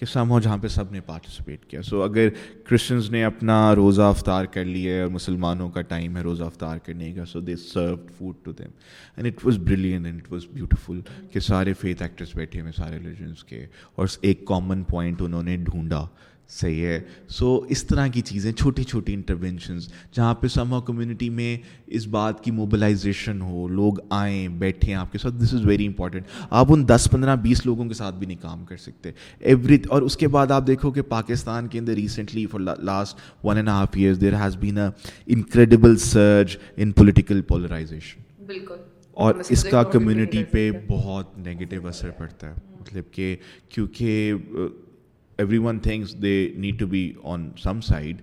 [0.00, 2.28] کہ سم ہو جہاں پہ سب نے پارٹیسپیٹ کیا سو so, اگر
[2.68, 6.78] کرسچنز نے اپنا روزہ افطار کر لیا ہے اور مسلمانوں کا ٹائم ہے روزہ افطار
[6.84, 8.70] کرنے کا so they serve food to them
[9.16, 11.00] and it was brilliant and it was beautiful
[11.32, 13.64] کہ سارے فیتھ ایکٹرس بیٹھے ہوئے سارے ریلیجنس کے
[13.98, 16.04] اور ایک کامن پوائنٹ انہوں نے ڈھونڈا
[16.50, 21.28] صحیح ہے سو so, اس طرح کی چیزیں چھوٹی چھوٹی انٹرونشنز جہاں پہ سما کمیونٹی
[21.36, 21.56] میں
[21.96, 26.24] اس بات کی موبلائزیشن ہو لوگ آئیں بیٹھیں آپ کے ساتھ دس از ویری امپورٹنٹ
[26.60, 29.10] آپ ان دس پندرہ بیس لوگوں کے ساتھ بھی نہیں کام کر سکتے
[29.40, 33.56] ایوری اور اس کے بعد آپ دیکھو کہ پاکستان کے اندر recently for last one
[33.56, 34.88] and half years there has been a
[35.34, 38.82] incredible surge in political polarization بالکل
[39.20, 43.34] اور اس کا کمیونٹی پہ بہت نگیٹو اثر پڑتا ہے مطلب کہ
[43.74, 44.32] کیونکہ
[45.64, 48.20] everyone thinks they need to be on some side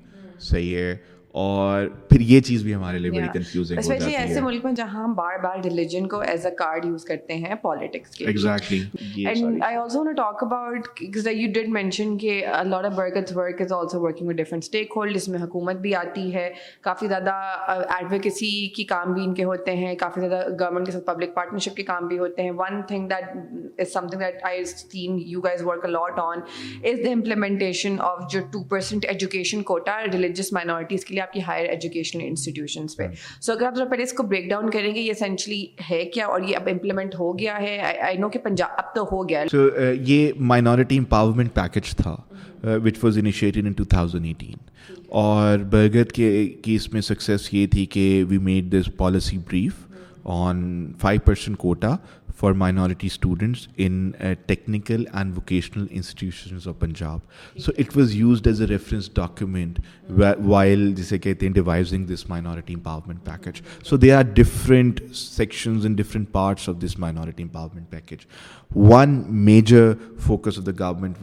[0.50, 0.96] صحیح ہے
[1.34, 4.72] اور پھر یہ چیز بھی ہمارے لیے بڑی کنفیوزنگ ہو جاتی ہے ایسے ملک میں
[4.76, 9.26] جہاں ہم بار بار ریلیجن کو ایز اے کارڈ یوز کرتے ہیں پالیٹکس کے exactly
[9.30, 13.36] and I also want talk about cause you did mention کہ a lot of workers
[13.38, 14.64] work is also working with different
[14.96, 16.50] stakeholders میں حکومت بھی آتی ہے
[16.88, 17.34] کافی زیادہ
[17.98, 21.76] ایڈوکیسی کی کام بھی ان کے ہوتے ہیں کافی زیادہ گورنمنٹ کے ساتھ پبلک پارٹنرشپ
[21.78, 23.38] کے کام بھی ہوتے ہیں one thing that
[23.82, 26.40] is something that I seen you guys work a lot on
[26.92, 31.40] is the implementation of جو two percent education quota religious minorities کے لیے آپ کی
[31.48, 33.08] ہائر ایجوکیشن انسٹیٹیوشنس پہ
[33.40, 36.04] سو ہاں۔ اگر آپ ذرا پہلے اس کو بریک ڈاؤن کریں گے یہ اسینچلی ہے
[36.14, 39.28] کیا اور یہ اب امپلیمنٹ ہو گیا ہے آئی نو کہ پنجاب اب تو ہو
[39.30, 42.16] گیا ہے uh, یہ مائنورٹی امپاورمنٹ پیکج تھا
[42.86, 46.30] which was initiated in two thousand eighteen اور برگت کے
[46.64, 49.86] کی اس میں سکسیس یہ تھی کہ we made this policy brief
[50.38, 50.58] on
[51.02, 51.96] five percent quota
[52.40, 53.94] for minority students in
[54.48, 59.80] technical and vocational institutions of Punjab so it was used as a reference document
[60.46, 65.96] while جسے کہتے ہیں devising this minority empowerment package so they are different sections in
[65.96, 68.26] different parts of this minority empowerment package
[68.76, 69.92] one major
[70.28, 71.18] focus of the government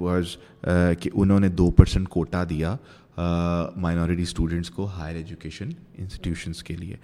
[1.01, 2.77] کہ انہوں نے دو percent quota دیا
[3.87, 6.95] minority students کو higher education institutions کے لیے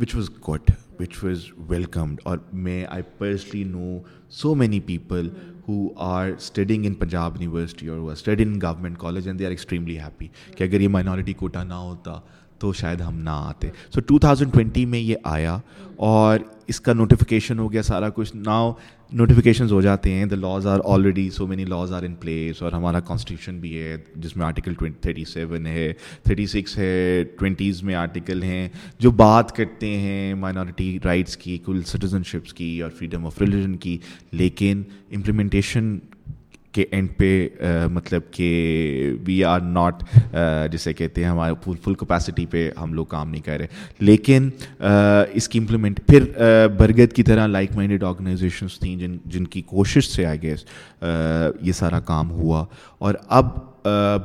[0.00, 3.98] which was good which was welcomed اور میں I personally know
[4.36, 5.28] so many people
[5.68, 7.98] who are studying in Punjab university اور
[8.62, 12.18] government college and they are extremely happy کہ اگر یہ مائنورٹی کوٹا نہ ہوتا
[12.64, 15.56] تو شاید ہم نہ آتے سو ٹو تھاؤزنڈ ٹوینٹی میں یہ آیا
[16.10, 16.38] اور
[16.72, 18.72] اس کا نوٹیفیکیشن ہو گیا سارا کچھ ناؤ
[19.20, 22.72] نوٹیفکیشنز ہو جاتے ہیں the laws are already so many laws are in place اور
[22.72, 25.92] ہمارا کانسٹیٹیوشن بھی ہے جس میں آرٹیکل تھرٹی سیون ہے
[26.24, 28.68] تھرٹی سکس ہے ٹوینٹیز میں آرٹیکل ہیں
[29.00, 33.76] جو بات کرتے ہیں مائنارٹی رائٹس کی کل سٹیزن شپس کی اور فریڈم آف ریلیجن
[33.84, 33.96] کی
[34.36, 34.82] لیکن
[35.16, 35.96] امپلیمنٹیشن
[36.74, 37.32] کہ اینڈ پہ
[37.92, 38.48] مطلب کہ
[39.26, 40.02] وی آر ناٹ
[40.72, 43.66] جسے کہتے ہیں ہمارے فل فل کیپیسٹی پہ ہم لوگ کام نہیں کر رہے
[44.08, 44.48] لیکن
[45.40, 46.24] اس کی امپلیمنٹ پھر
[46.78, 50.64] برگت کی طرح لائک مائنڈیڈ آرگنائزیشنس تھیں جن جن کی کوشش سے آئی گیس
[51.02, 52.64] یہ سارا کام ہوا
[53.08, 53.56] اور اب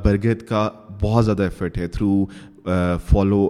[0.04, 0.68] برگت کا
[1.02, 2.24] بہت زیادہ ایفرٹ ہے تھرو
[3.08, 3.48] فالو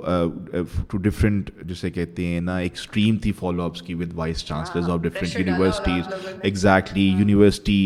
[0.91, 4.89] ٹو ڈفرینٹ جسے کہتے ہیں نا ایک اسٹریم تھی فالو اپس کی with vice chancellors
[4.91, 6.09] of different universities
[6.43, 7.81] exactly university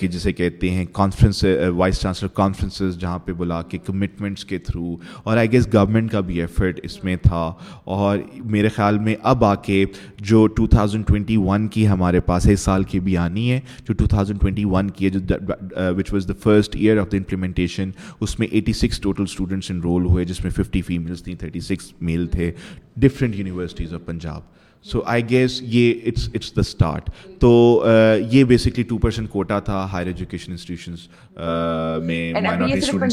[0.00, 1.44] کی جسے کہتے ہیں کانفرنس
[1.76, 6.20] وائس چانسلر کانفرنسز جہاں پہ بلا کے کمٹمنٹس کے تھرو اور آئی گیس گورنمنٹ کا
[6.30, 7.52] بھی ایفرٹ اس میں تھا
[8.00, 8.18] اور
[8.56, 9.84] میرے خیال میں اب آ کے
[10.30, 13.60] جو ٹو تھاؤزنڈ ٹوئنٹی ون کی ہمارے پاس ہے اس سال کی بھی آنی ہے
[13.88, 15.36] جو ٹو تھاؤزنڈ ٹوئنٹی ون کی ہے جو
[15.96, 20.04] which was the first year of the implementation اس میں eighty six total students enroll
[20.06, 22.50] ہوئے جس میں ففٹی فیمیلس تھیں تھرٹی سکس میل تھے
[23.02, 24.42] different universities of Punjab
[24.90, 26.12] so I guess یہ
[28.50, 31.08] بیسکلی ٹو پرسینٹ کوٹا تھا higher education institutions
[31.40, 33.04] job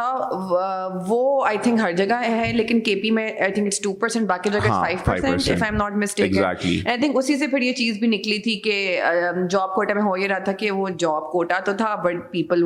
[9.94, 12.64] میں ہو یہ رہا تھا کہ وہ جاب کوٹا تو تھا بٹ پیپل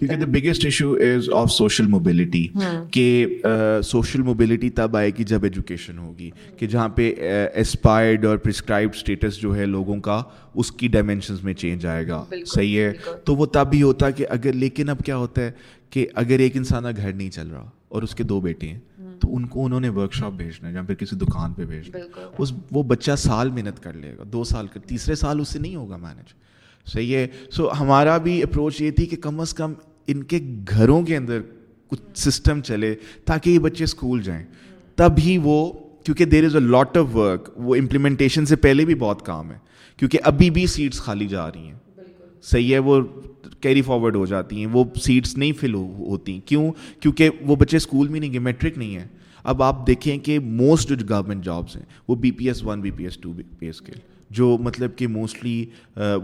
[0.00, 1.86] پہ biggest issue social
[3.84, 7.12] social mobility تب آئے گی جب ایجوکیشن ہوگی کہ جہاں پہ
[7.60, 10.20] اسپائرڈ اور پرسکرائب اسٹیٹس جو ہے لوگوں کا
[10.54, 12.92] اس کی ڈائمینشنز میں چینج آئے گا صحیح ہے
[13.24, 15.50] تو وہ تب ہی ہوتا کہ اگر لیکن اب کیا ہوتا ہے
[15.90, 18.78] کہ اگر ایک انسان کا گھر نہیں چل رہا اور اس کے دو بیٹے ہیں
[19.20, 21.98] تو ان کو انہوں نے ورک شاپ بھیجنا ہے یا پھر کسی دکان پہ بھیجنا
[21.98, 25.48] ہے اس وہ بچہ سال محنت کر لے گا دو سال کر تیسرے سال اس
[25.52, 26.34] سے نہیں ہوگا مینج
[26.92, 29.72] صحیح ہے سو ہمارا بھی اپروچ یہ تھی کہ کم از کم
[30.12, 30.38] ان کے
[30.70, 31.40] گھروں کے اندر
[31.90, 32.94] کچھ سسٹم چلے
[33.26, 34.44] تاکہ یہ بچے اسکول جائیں
[34.96, 35.56] تبھی وہ
[36.04, 39.56] کیونکہ there is a lot of work وہ امپلیمنٹیشن سے پہلے بھی بہت کام ہے
[39.98, 41.78] کیونکہ ابھی بھی سیٹس خالی جا رہی ہیں
[42.50, 43.00] صحیح ہے وہ
[43.60, 48.08] کیری فارورڈ ہو جاتی ہیں وہ سیٹس نہیں فل ہوتی کیوں کیونکہ وہ بچے اسکول
[48.08, 49.06] میں نہیں گئے میٹرک نہیں ہے
[49.50, 52.90] اب آپ دیکھیں کہ موسٹ جو گورنمنٹ جابس ہیں وہ B P S one B
[52.96, 53.92] P S two B P S کے
[54.38, 55.64] جو مطلب کہ موسٹلی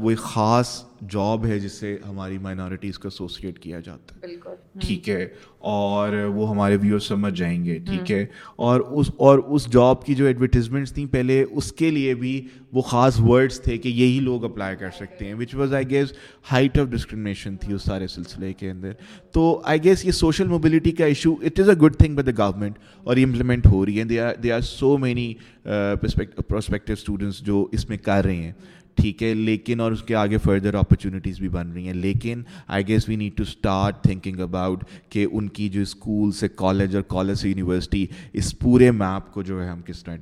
[0.00, 0.68] وہ ایک خاص
[1.10, 4.34] جاب ہے جس سے ہماری مائنارٹیز کو ایسوسیٹ کیا جاتا ہے
[4.80, 5.26] ٹھیک ہے
[5.68, 8.24] اور وہ ہمارے ویور سمجھ جائیں گے ٹھیک ہے
[8.66, 12.40] اور اس اور اس جاب کی جو ایڈورٹیزمنٹس تھیں پہلے اس کے لیے بھی
[12.72, 16.12] وہ خاص ورڈس تھے کہ یہی لوگ اپلائی کر سکتے ہیں which was I guess
[16.52, 18.92] height of discrimination تھی اس سارے سلسلے کے اندر
[19.32, 22.42] تو آئی گیس یہ سوشل موبلٹی کا issue it is a good thing by the
[22.44, 25.24] government اور امپلیمنٹ ہو رہی ہے
[26.00, 28.52] پرسپیکٹو اسٹوڈنٹس uh, جو اس میں کر رہے ہیں
[28.96, 32.42] ٹھیک ہے لیکن اور اس کے آگے فردر اپرچونیٹیز بھی بن رہی ہیں لیکن
[32.76, 36.94] I guess we need to start thinking about کہ ان کی جو اسکول سے کالج
[36.96, 38.04] اور کالج سے یونیورسٹی
[38.42, 40.16] اس پورے میپ کو جو ہے ہم کس طرح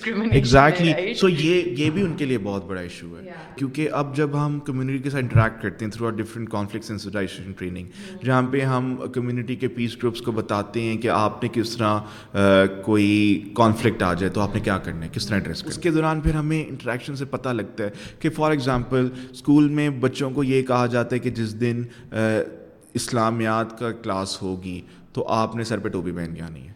[0.00, 1.52] کر
[1.98, 5.22] بھی ان کے لیے بہت بڑا ایشو ہے کیونکہ اب جب ہم کمیونٹی کے ساتھ
[5.22, 7.86] انٹریکٹ کرتے ہیں ٹریننگ
[8.24, 12.36] جہاں پہ ہم کمیونٹی کے پیس گروپس کو بتاتے ہیں کہ آپ نے کس طرح
[12.84, 13.08] کوئی
[13.56, 16.20] کانفلکٹ آ جائے تو آپ نے کیا کرنا ہے کس طرح ایڈریس اس کے دوران
[16.26, 17.90] پھر ہمیں انٹریکشن سے پتہ لگتا ہے
[18.20, 21.82] کہ فار ایگزامپل اسکول میں بچوں کو یہ کہا جاتا ہے کہ جس دن
[23.00, 24.80] اسلامیات کا کلاس ہوگی
[25.12, 26.72] تو آپ نے سر پہ ٹوپی پہن کے آنی ہے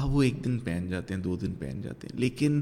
[0.00, 2.60] اب وہ ایک دن پہن جاتے ہیں دو دن پہن جاتے ہیں لیکن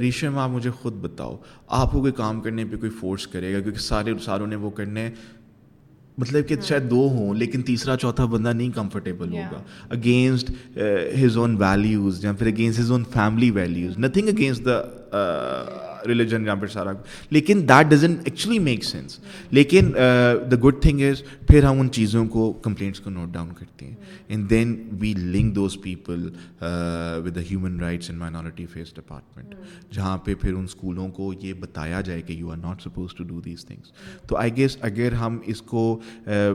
[0.00, 1.36] ریشم آپ مجھے خود بتاؤ
[1.80, 4.70] آپ کو کوئی کام کرنے پہ کوئی فورس کرے گا کیونکہ سارے ساروں نے وہ
[4.80, 5.08] کرنے
[6.20, 9.62] مطلب کہ شاید دو ہوں لیکن تیسرا چوتھا بندہ نہیں کمفرٹیبل ہوگا
[9.96, 10.50] اگینسٹ
[11.22, 14.80] ہز اون ویلیوز یا پھر against his own family values nothing against the
[16.08, 16.92] religion پھر سارا
[17.30, 19.18] لیکن that doesn't actually make sense
[19.50, 19.92] لیکن
[20.50, 23.94] دا گڈ تھنگ از پھر ہم ان چیزوں کو کمپلینٹس کو نوٹ ڈاؤن کرتے ہیں
[24.28, 26.28] and then we link those people
[27.24, 29.54] with the human rights and minority affairs department
[29.94, 33.24] جہاں پہ پھر ان اسکولوں کو یہ بتایا جائے کہ you are not suppose to
[33.24, 33.92] do these things
[34.28, 36.52] تو آئی گیس اگر ہم اس کو uh,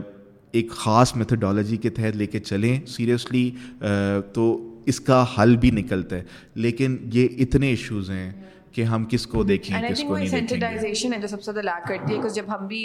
[0.56, 3.50] ایک خاص میتھڈالوجی کے تحت لے کے چلیں سیریسلی
[3.84, 3.88] uh,
[4.32, 6.24] تو اس کا حل بھی نکلتا ہے
[6.64, 8.30] لیکن یہ اتنے ایشوز ہیں
[8.76, 12.28] کہ ہم کس کو دیکھیں کس کو نہیں جو سب سے زیادہ لاک کرتی ہے
[12.34, 12.80] جب ہم بھی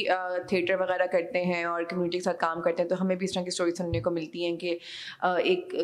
[0.49, 3.33] تھیٹر وغیرہ کرتے ہیں اور کمیونٹی کے ساتھ کام کرتے ہیں تو ہمیں بھی اس
[3.33, 4.77] طرح کی اسٹوری سننے کو ملتی ہیں کہ
[5.49, 5.75] ایک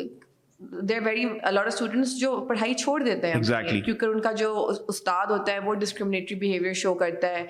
[0.88, 3.82] there very a lot of students جو پڑھائی چھوڑ دیتے ہیں exactly.
[3.84, 7.44] کیونکہ ان کا جو استاد ہوتا ہے وہ ڈسکریمنیٹری بہیویئر شو کرتا ہے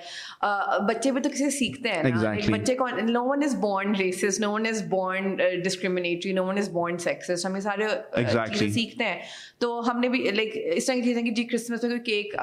[0.45, 2.53] uh, بچے بھی تو کسی سیکھتے ہیں exactly.
[2.59, 6.69] بچے کون no one is born racist no one is born discriminatory no one is
[6.73, 7.87] born sexist ہمیں سارے
[8.21, 8.69] exactly.
[8.73, 9.19] سیکھتے ہیں
[9.61, 11.99] تو ہم نے بھی لائک like, اس طرح کی چیزیں کہ جی کرسمس میں کوئی
[12.11, 12.35] کیک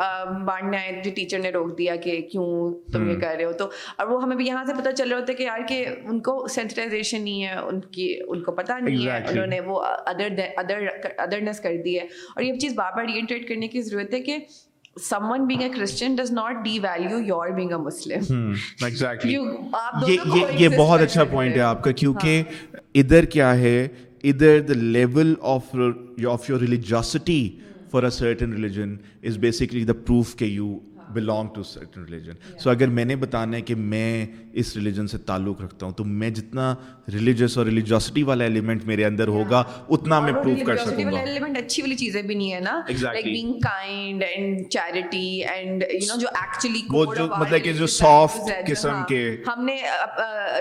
[0.47, 2.47] بانٹنا ہے جو جی ٹیچر نے روک دیا کہ کیوں
[2.93, 3.11] تم hmm.
[3.15, 5.33] یہ کر رہے ہو تو اور وہ ہمیں بھی یہاں سے پتہ چل رہا ہوتا
[5.33, 9.07] ہے کہ یار کہ ان کو سینسٹائزیشن نہیں ہے ان کی ان کو پتہ نہیں
[9.07, 10.87] ہے انہوں نے وہ ادر ادر
[11.25, 14.39] ادرنس کر دی ہے اور یہ چیز بار بار ریئنٹریٹ کرنے کی ضرورت ہے کہ
[15.31, 18.51] someone being a Christian does not devalue your being a Muslim
[20.59, 22.43] یہ بہت اچھا پوائنٹ ہے آپ کا کیونکہ
[23.05, 23.77] ادھر کیا ہے
[24.31, 25.75] ادھر the level of
[26.33, 27.41] of your religiosity
[27.91, 30.77] for a certain religion is basically the proof کہ you
[31.17, 34.09] belong to certain religion so اگر میں نے بتانا ہے کہ میں
[34.61, 36.67] اس ریلیجن سے تعلق رکھتا ہوں تو میں جتنا
[37.15, 39.63] ریلیجس اور ریلیجیوسٹی والا ایلیمنٹ میرے اندر ہوگا
[39.97, 43.25] اتنا میں پروو کر سکوں گا ایلیمنٹ اچھی والی چیزیں بھی نہیں ہے نا like
[43.25, 45.25] being kind and charity
[45.55, 49.77] and you know جو ایکچولی وہ جو مطلب کہ جو سافٹ قسم کے ہم نے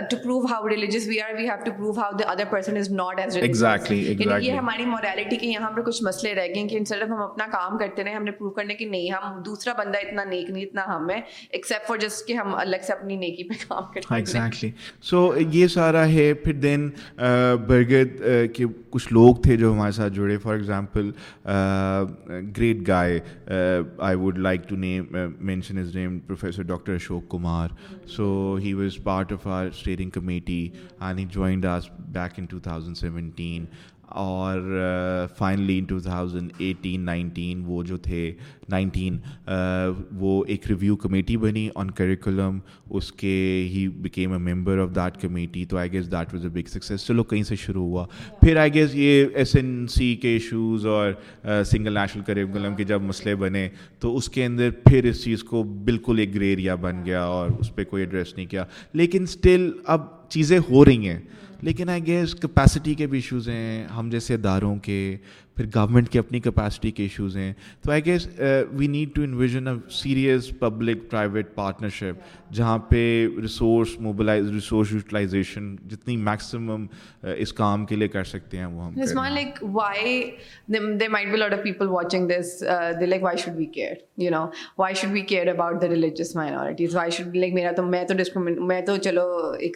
[0.09, 2.91] to prove how religious we are we have to prove how the other person is
[3.01, 3.99] not as exactly
[4.45, 7.21] یہ ہماری موریلٹی کے یہاں پر کچھ مسئلے رہ گئے ہیں کہ انسٹیڈ آف ہم
[7.29, 10.44] اپنا کام کرتے رہے ہم نے پروو کرنے کہ نہیں ہم دوسرا بندہ اتنا نہیں
[10.49, 13.53] نیک نہیں اتنا ہم ہے ایکسیپٹ فار جسٹ کہ ہم الگ سے اپنی نیکی پہ
[13.67, 14.69] کام کرتے ہیں ایگزیکٹلی
[15.10, 16.89] سو یہ سارا ہے پھر دین
[17.67, 18.21] برگد
[18.55, 21.10] کے کچھ لوگ تھے جو ہمارے ساتھ جڑے for example
[22.58, 23.19] great guy
[23.97, 25.05] I would like to name
[25.45, 27.69] mention his name professor doctor Ashok Kumar
[28.15, 30.67] so he was part of our steering committee
[30.99, 33.65] and he joined us back in two thousand seventeen
[34.23, 34.53] اور
[35.37, 38.31] finally in two thousand eighteen nineteen وہ جو تھے
[38.69, 39.17] nineteen
[40.19, 42.57] وہ ایک review committee بنی آن curriculum
[42.95, 43.33] اس کے
[43.71, 47.05] he became a member of that committee تو I guess that was a big success
[47.07, 48.05] چلو کہیں سے شروع ہوا
[48.41, 51.11] پھر آئی گیس یہ ایس این سی کے ایشوز اور
[51.71, 53.67] سنگل نیشنل کریکولم کے جب مسئلے بنے
[53.99, 57.49] تو اس کے اندر پھر اس چیز کو بالکل ایک گرے ایریا بن گیا اور
[57.59, 61.19] اس پہ کوئی ایڈریس نہیں کیا لیکن اسٹل اب چیزیں ہو رہی ہیں
[61.65, 64.97] لیکن آئی گیس کیپیسٹی کے بھی ایشوز ہیں ہم جیسے اداروں کے
[65.57, 68.27] پھر گورنمنٹ کی اپنی کیپیسٹی کے ایشوز ہیں تو I guess
[68.71, 72.15] we need to envision a serious public private partnership
[72.53, 76.85] جہاں پہ ریسورس ریسورس موبلائز یوٹیلائزیشن جتنی میکسیمم
[77.21, 77.47] ایک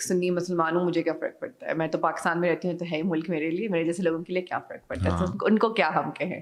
[0.03, 2.85] سنی مسلمان ہوں مجھے کیا فرق پڑتا ہے میں تو پاکستان میں رہتی ہوں تو
[2.91, 5.11] ہے ملک میرے لیے میرے جیسے لوگوں کے لیے کیا فرق پڑتا ہے
[5.49, 6.41] ان کو کیا ہم کہیں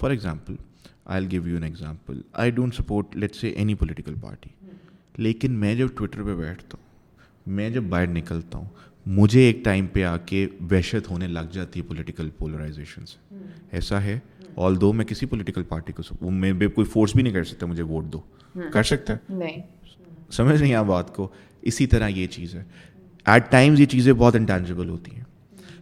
[0.00, 0.54] for example
[1.14, 4.48] I give you an example I don't support let any political party
[5.22, 6.84] لیکن میں جب ٹویٹر پہ بیٹھتا ہوں
[7.56, 8.68] میں جب باہر نکلتا ہوں
[9.16, 13.36] مجھے ایک ٹائم پہ آ کے وحشت ہونے لگ جاتی ہے پولیٹیکل پولرائزیشن سے
[13.76, 14.18] ایسا ہے
[14.64, 17.66] آل دو میں کسی پولیٹیکل پارٹی کو میں بھی کوئی فورس بھی نہیں کر سکتا
[17.66, 18.20] مجھے ووٹ دو
[18.72, 19.14] کر سکتا
[20.36, 21.28] سمجھ نہیں آپ بات کو
[21.70, 22.62] اسی طرح یہ چیز ہے
[23.32, 25.24] ایٹ ٹائمز یہ چیزیں بہت انٹینجبل ہوتی ہیں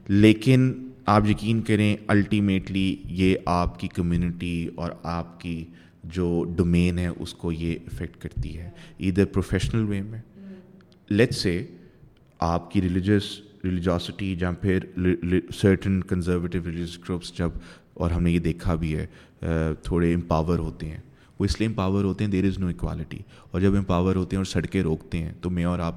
[0.08, 0.72] لیکن
[1.12, 4.50] آپ یقین کریں الٹیمیٹلی یہ آپ کی کمیونٹی
[4.82, 5.62] اور آپ کی
[6.14, 8.68] جو ڈومین ہے اس کو یہ افیکٹ کرتی ہے
[9.08, 10.20] ادھر پروفیشنل وے میں
[11.10, 11.62] لیٹ سے
[12.46, 13.24] آپ کی ریلیجس
[13.64, 14.84] ریلیجاسٹی یا پھر
[15.60, 17.50] سرٹن کنزرویٹیو ریلیجس گروپس جب
[18.00, 19.06] اور ہم نے یہ دیکھا بھی ہے
[19.84, 21.00] تھوڑے امپاور ہوتے ہیں
[21.38, 23.18] وہ اس لیے امپاور ہوتے ہیں دیر از نو اکوالٹی
[23.50, 25.94] اور جب امپاور ہوتے ہیں اور سڑکیں روکتے ہیں تو میں اور آپ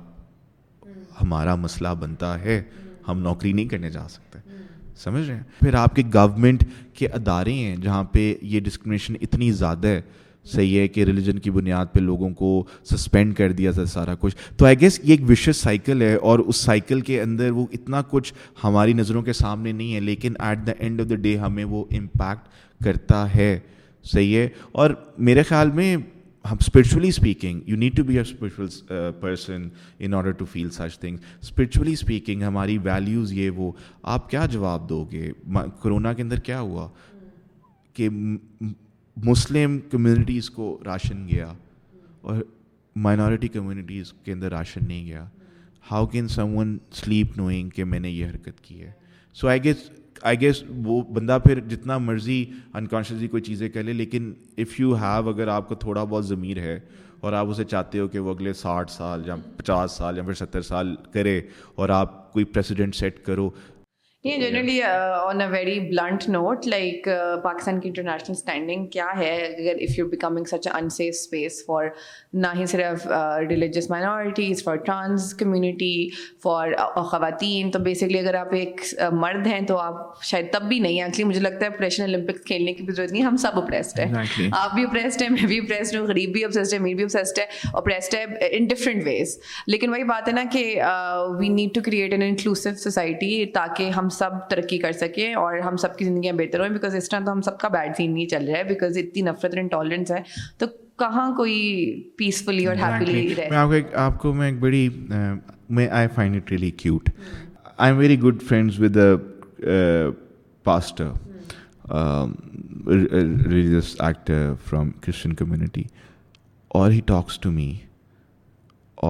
[1.21, 2.61] ہمارا مسئلہ بنتا ہے
[3.07, 4.25] ہم نوکری نہیں کرنے جا سکتے
[5.03, 6.63] سمجھ رہے ہیں پھر آپ کے گورنمنٹ
[6.97, 10.01] کے ادارے ہیں جہاں پہ یہ ڈسکرمنیشن اتنی زیادہ ہے
[10.51, 12.49] صحیح ہے کہ ریلیجن کی بنیاد پہ لوگوں کو
[12.91, 16.39] سسپینڈ کر دیا تھا سارا کچھ تو آئی گیس یہ ایک وشیس سائیکل ہے اور
[16.39, 18.33] اس سائیکل کے اندر وہ اتنا کچھ
[18.63, 21.83] ہماری نظروں کے سامنے نہیں ہے لیکن at the end of the day ہمیں وہ
[21.97, 23.57] امپیکٹ کرتا ہے
[24.11, 24.47] صحیح ہے
[24.81, 24.89] اور
[25.29, 25.95] میرے خیال میں
[26.49, 29.67] ہم spiritually speaking you need to be a spiritual person
[29.99, 33.71] in order to feel such things spiritually speaking ہماری ویلیوز یہ وہ
[34.15, 35.31] آپ کیا جواب دو گے
[35.83, 36.87] کرونا کے اندر کیا ہوا
[37.93, 38.09] کہ
[39.25, 41.51] مسلم کمیونٹیز کو راشن گیا
[42.21, 42.41] اور
[43.07, 45.25] مائنورٹی کمیونٹیز کے اندر راشن نہیں گیا
[45.91, 48.91] how can someone sleep knowing کہ میں نے یہ حرکت کی ہے
[49.41, 49.89] so I guess
[50.25, 52.43] I guess وہ بندہ پھر جتنا مرضی
[52.77, 56.57] انکانشیسلی کوئی چیزیں کہہ لے لیکن اف یو ہیو اگر آپ کا تھوڑا بہت ضمیر
[56.61, 56.77] ہے
[57.19, 60.33] اور آپ اسے چاہتے ہو کہ وہ اگلے ساٹھ سال یا پچاس سال یا پھر
[60.45, 61.39] ستر سال کرے
[61.75, 63.49] اور آپ کوئی پریسیڈنٹ سیٹ کرو
[64.35, 67.07] generally on a very blunt note like
[67.43, 71.85] Pakistan کی انٹرنیشنل اسٹینڈنگ کیا ہے اگر if you becoming such a unsafe space for
[72.33, 73.05] نہ ہی صرف
[73.49, 75.91] religious minorities for trans community
[76.43, 76.71] for
[77.11, 78.81] خواتین تو بیسکلی اگر آپ ایک
[79.21, 82.73] مرد ہیں تو آپ شاید تب بھی نہیں ہیں مجھے لگتا ہے پریشن اولمپکس کھیلنے
[82.73, 85.95] کی بھی ضرورت نہیں ہم سب اپریسڈ ہیں آپ بھی اپریسڈ ہیں میں بھی اپریسڈ
[85.97, 88.25] ہوں غریب بھی اپسیسڈ ہے میر بھی اپسیسڈ ہے اپریسڈ ہے
[88.57, 89.37] ان ڈفرینٹ ویز
[89.67, 90.63] لیکن وہی بات ہے نا کہ
[91.39, 95.77] we need to create an inclusive society تاکہ ہم سب ترقی کر سکیں اور ہم
[95.85, 98.25] سب کی زندگیاں بہتر ہوں بیکاز اس ٹائم تو ہم سب کا بیڈ سین نہیں
[98.33, 100.21] چل رہا ہے بیکاز اتنی نفرت اور انٹالرنس ہے
[100.59, 100.65] تو
[101.01, 101.55] کہاں کوئی
[102.17, 104.87] پیسفلی اور ہیپیلی آپ کو آپ کو میں ایک بڑی
[105.77, 107.09] میں I I it really cute
[107.77, 108.79] am very good friends
[112.87, 115.83] religious actor from Christian community
[116.79, 117.71] اور ہی ٹاکس ٹو می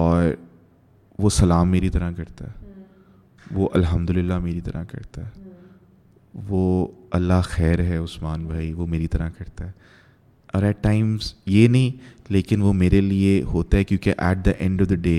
[0.00, 0.24] اور
[1.22, 2.66] وہ سلام میری طرح کرتا ہے
[3.54, 5.46] وہ الحمد للہ میری طرح کرتا ہے
[6.48, 6.86] وہ
[7.18, 9.70] اللہ خیر ہے عثمان بھائی وہ میری طرح کرتا ہے
[10.54, 14.80] اور ایٹ ٹائمس یہ نہیں لیکن وہ میرے لیے ہوتا ہے کیونکہ at the end
[14.82, 15.18] of the day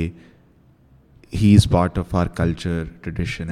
[1.42, 3.50] he is part of our culture tradition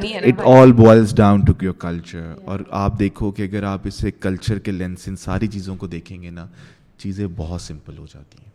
[0.00, 4.58] it all boils down to your culture اور آپ دیکھو کہ اگر آپ اسے کلچر
[4.68, 6.46] کے لینس ان ساری چیزوں کو دیکھیں گے نا
[6.98, 8.54] چیزیں بہت سمپل ہو جاتی ہیں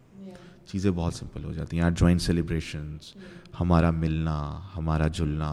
[0.67, 3.13] چیزیں بہت سمپل ہو جاتی ہیں آر جوائنٹ سیلیبریشنس
[3.59, 4.37] ہمارا ملنا
[4.77, 5.51] ہمارا جلنا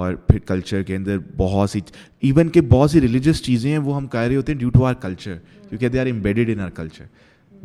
[0.00, 1.80] اور پھر کلچر کے اندر بہت سی
[2.26, 4.84] ایون کہ بہت سی ریلیجیس چیزیں ہیں وہ ہم کہہ رہے ہوتے ہیں ڈیو ٹو
[4.86, 5.36] آر کلچر
[5.68, 7.04] کیونکہ they are embedded in our culture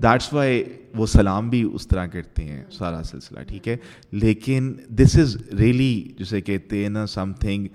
[0.03, 0.63] that's why
[0.97, 3.75] وہ سلام بھی اس طرح کرتے ہیں سارا سلسلہ ٹھیک ہے
[4.11, 7.65] لیکن دس از ریئلی جسے کہتے ہیں نا some thing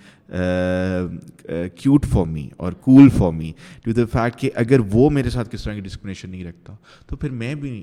[1.80, 3.52] cute for me اور cool for me
[3.84, 6.74] due the fact کہ اگر وہ میرے ساتھ کس طرح کی ڈسکرمنیشن نہیں رکھتا
[7.06, 7.82] تو پھر میں بھی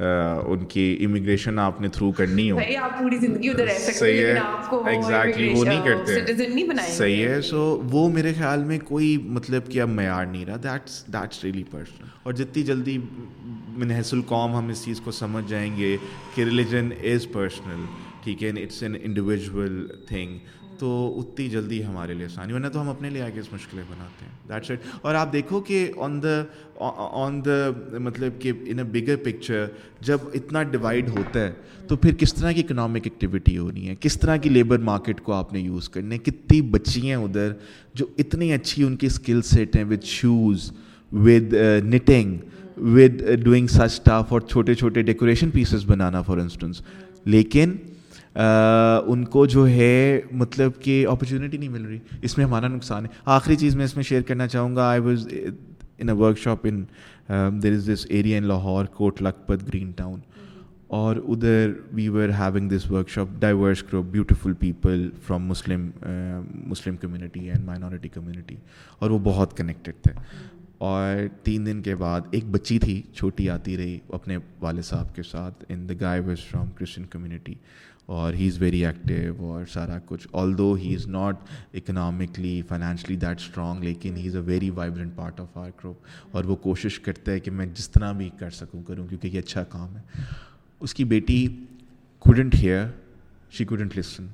[0.00, 2.58] ان کی امیگریشن آپ نے تھرو کرنی ہو
[3.78, 4.38] صحیح ہے
[4.90, 7.60] ایگزیکٹلی وہ نہیں کرتے صحیح ہے سو
[7.92, 12.08] وہ میرے خیال میں کوئی مطلب کہ اب معیار نہیں رہا دیٹس دیٹس ریئلی پرسنل
[12.22, 12.96] اور جتنی جلدی
[13.76, 15.96] منحص القوم ہم اس چیز کو سمجھ جائیں گے
[16.34, 17.84] کہ ریلیجن از پرسنل
[18.24, 20.38] ٹھیک ہے اٹس این انڈیویژل تھنگ
[20.80, 20.90] تو
[21.20, 24.24] اتنی جلدی ہمارے لیے آسانی ورنہ تو ہم اپنے لیے آ کے اس مشکلیں بناتے
[24.24, 26.40] ہیں دیٹ سیٹ اور آپ دیکھو کہ آن دا
[27.22, 29.66] آن دا مطلب کہ ان اے بگر پکچر
[30.10, 31.52] جب اتنا ڈیوائڈ ہوتا ہے
[31.88, 35.32] تو پھر کس طرح کی اکنامک ایکٹیویٹی ہونی ہے کس طرح کی لیبر مارکیٹ کو
[35.40, 37.52] آپ نے یوز کرنے کتنی بچی ہیں ادھر
[38.00, 40.70] جو اتنی اچھی ان کی اسکل سیٹ ہیں with shoes
[41.28, 41.54] with
[41.94, 42.36] knitting
[42.96, 46.82] with doing such tough اور چھوٹے چھوٹے ڈیکوریشن پیسز بنانا فار انسٹنس
[47.36, 47.76] لیکن
[48.34, 53.10] ان کو جو ہے مطلب کہ اپرچونیٹی نہیں مل رہی اس میں ہمارا نقصان ہے
[53.36, 55.26] آخری چیز میں اس میں شیئر کرنا چاہوں گا I was
[55.98, 56.84] in a workshop in
[57.62, 60.18] there is this area in Lahore Kot Lakhpat green town
[61.00, 65.90] اور ادھر we were having this workshop diverse group beautiful people from Muslim
[66.70, 68.56] Muslim community and minority community
[68.98, 70.12] اور وہ بہت connected تھے
[70.88, 75.22] اور تین دن کے بعد ایک بچی تھی چھوٹی آتی رہی اپنے والد صاحب کے
[75.30, 77.54] ساتھ and the guy was from Christian community
[78.18, 80.26] اور ہی از ویری ایکٹیو اور سارا کچھ
[80.58, 81.40] although he is not
[81.80, 86.44] economically financially that strong لیکن he is a very vibrant part of our group اور
[86.44, 89.62] وہ کوشش کرتے ہیں کہ میں جس طرح بھی کر سکوں کروں کیونکہ یہ اچھا
[89.74, 90.02] کام ہے
[90.80, 91.46] اس کی بیٹی
[92.26, 92.84] couldn't hear
[93.58, 94.26] she couldn't listen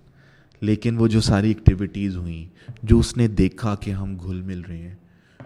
[0.60, 2.44] لیکن وہ جو ساری ایکٹیویٹیز ہوئیں
[2.82, 4.94] جو اس نے دیکھا کہ ہم گھل مل رہے ہیں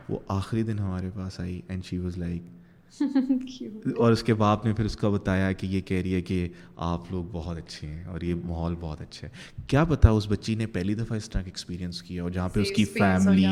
[0.08, 2.42] وہ آخری دن ہمارے پاس آئی اینڈ شی واز لائک
[3.96, 6.48] اور اس کے باپ نے پھر اس کو بتایا کہ یہ کہہ رہی ہے کہ
[6.86, 10.54] آپ لوگ بہت اچھے ہیں اور یہ ماحول بہت اچھا ہے کیا پتا اس بچی
[10.62, 13.46] نے پہلی دفعہ اس طرح ایکسپیرینس کیا اور جہاں پہ اس کی فیملی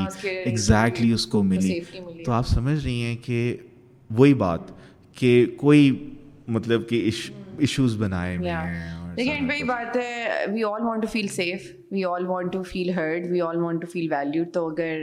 [0.45, 1.79] ایگزیکٹلی اس کو ملی
[2.27, 3.39] تو آپ سمجھ رہی ہیں کہ
[4.19, 4.71] وہی بات
[5.19, 5.91] کہ کوئی
[6.57, 7.05] مطلب کہ
[7.61, 8.01] ایشوز hmm.
[8.01, 12.27] بنائے ہوئے ہیں لیکن وہی بات ہے we all want to feel safe we all
[12.27, 15.01] want to feel heard we all want to feel value تو اگر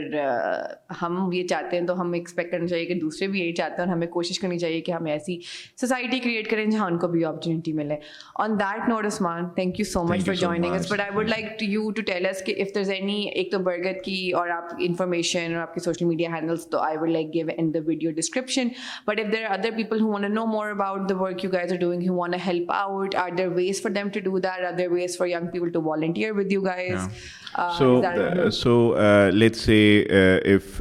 [1.02, 3.88] ہم یہ چاہتے ہیں تو ہم ایکسپیکٹ کرنا چاہیے کہ دوسرے بھی یہی چاہتے ہیں
[3.88, 5.38] اور ہمیں کوشش کرنی چاہیے کہ ہم ایسی
[5.80, 7.96] سوسائٹی کریٹ کریں جہاں ان کو بھی اپرچونیٹی ملے
[8.44, 11.50] on that note Usman thank you so much for joining us but I would like
[11.60, 14.72] to you to tell us کہ اف دیر اینی ایک تو برگت کی اور آپ
[14.88, 18.10] انفارمیشن اور آپ کی سوشل میڈیا ہینڈلس تو I would like give in the video
[18.16, 18.68] description
[19.06, 21.78] but if there are other people who know more about the work you guys are
[21.80, 25.26] doing help out are there ways for them to do that are there ways for
[25.28, 27.08] young people to volunteer with you guys Yeah.
[27.54, 30.80] Uh, so uh, uh, let's say if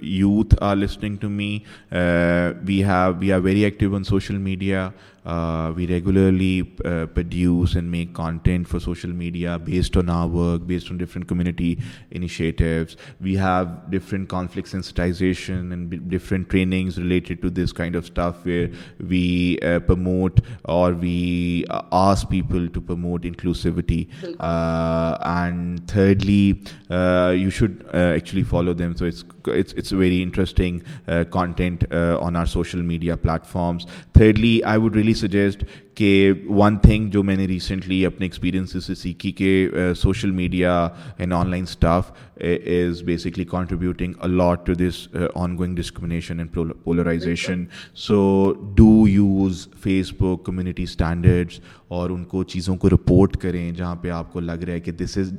[0.00, 4.94] youth are listening to me, we are very active on social media.
[5.24, 10.66] Uh, we regularly uh, produce and make content for social media based on our work,
[10.66, 11.78] based on different community
[12.10, 12.96] initiatives.
[13.20, 18.70] We have different conflict sensitization and different trainings related to this kind of stuff, where
[19.08, 24.08] we uh, promote, or we ask people to promote inclusivity.
[24.40, 26.62] And thirdly,
[27.40, 28.96] you should actually follow them.
[28.96, 34.96] So it's very interesting uh, content uh, on our social media platforms thirdly i would
[35.02, 35.64] really suggest
[35.98, 40.70] کہ one thing جو میں نے recently اپنے experience سے سیکھی کہ social media
[41.18, 44.94] and online stuff is basically contributing a lot to this
[45.58, 47.64] ongoing discrimination and polarisation
[48.06, 48.20] so
[48.76, 49.66] do use
[50.20, 51.60] Facebook community standards
[51.98, 54.92] اور ان کو چیزوں کو رپورٹ کریں جہاں پہ آپ کو لگ رہا ہے کہ
[55.04, 55.32] دس از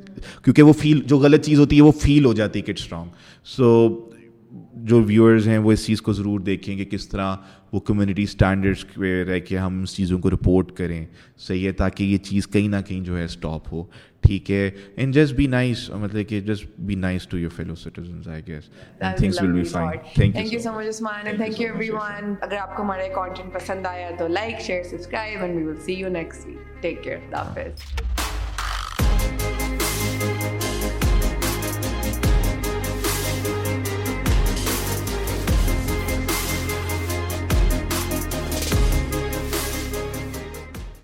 [0.44, 2.80] کیونکہ وہ فیل جو غلط چیز ہوتی ہے وہ فیل ہو جاتی ہے کہ اٹ
[2.80, 3.10] اسٹرانگ
[3.58, 3.88] سو
[4.90, 7.36] جو ویورز ہیں وہ اس چیز کو ضرور دیکھیں کہ کس طرح
[7.74, 11.06] وہ کمیونٹی اسٹینڈرڈس پہ رہ کے ہم اس چیزوں کو رپورٹ کریں
[11.48, 13.84] صحیح ہے تاکہ یہ چیز کہیں نہ کہیں جو ہے اسٹاپ ہو
[14.28, 18.28] ٹھیک ہے اینڈ جسٹ بی نائس مطلب کہ just be nice to your fellow citizens
[18.28, 18.70] I guess
[19.18, 22.76] things will be fine thank you so much Usman and thank you everyone اگر آپ
[22.78, 26.48] کو ہمارا کانٹینٹ پسند آیا تو like share subscribe and we will see you next
[26.48, 28.25] week take care اللہ حافظ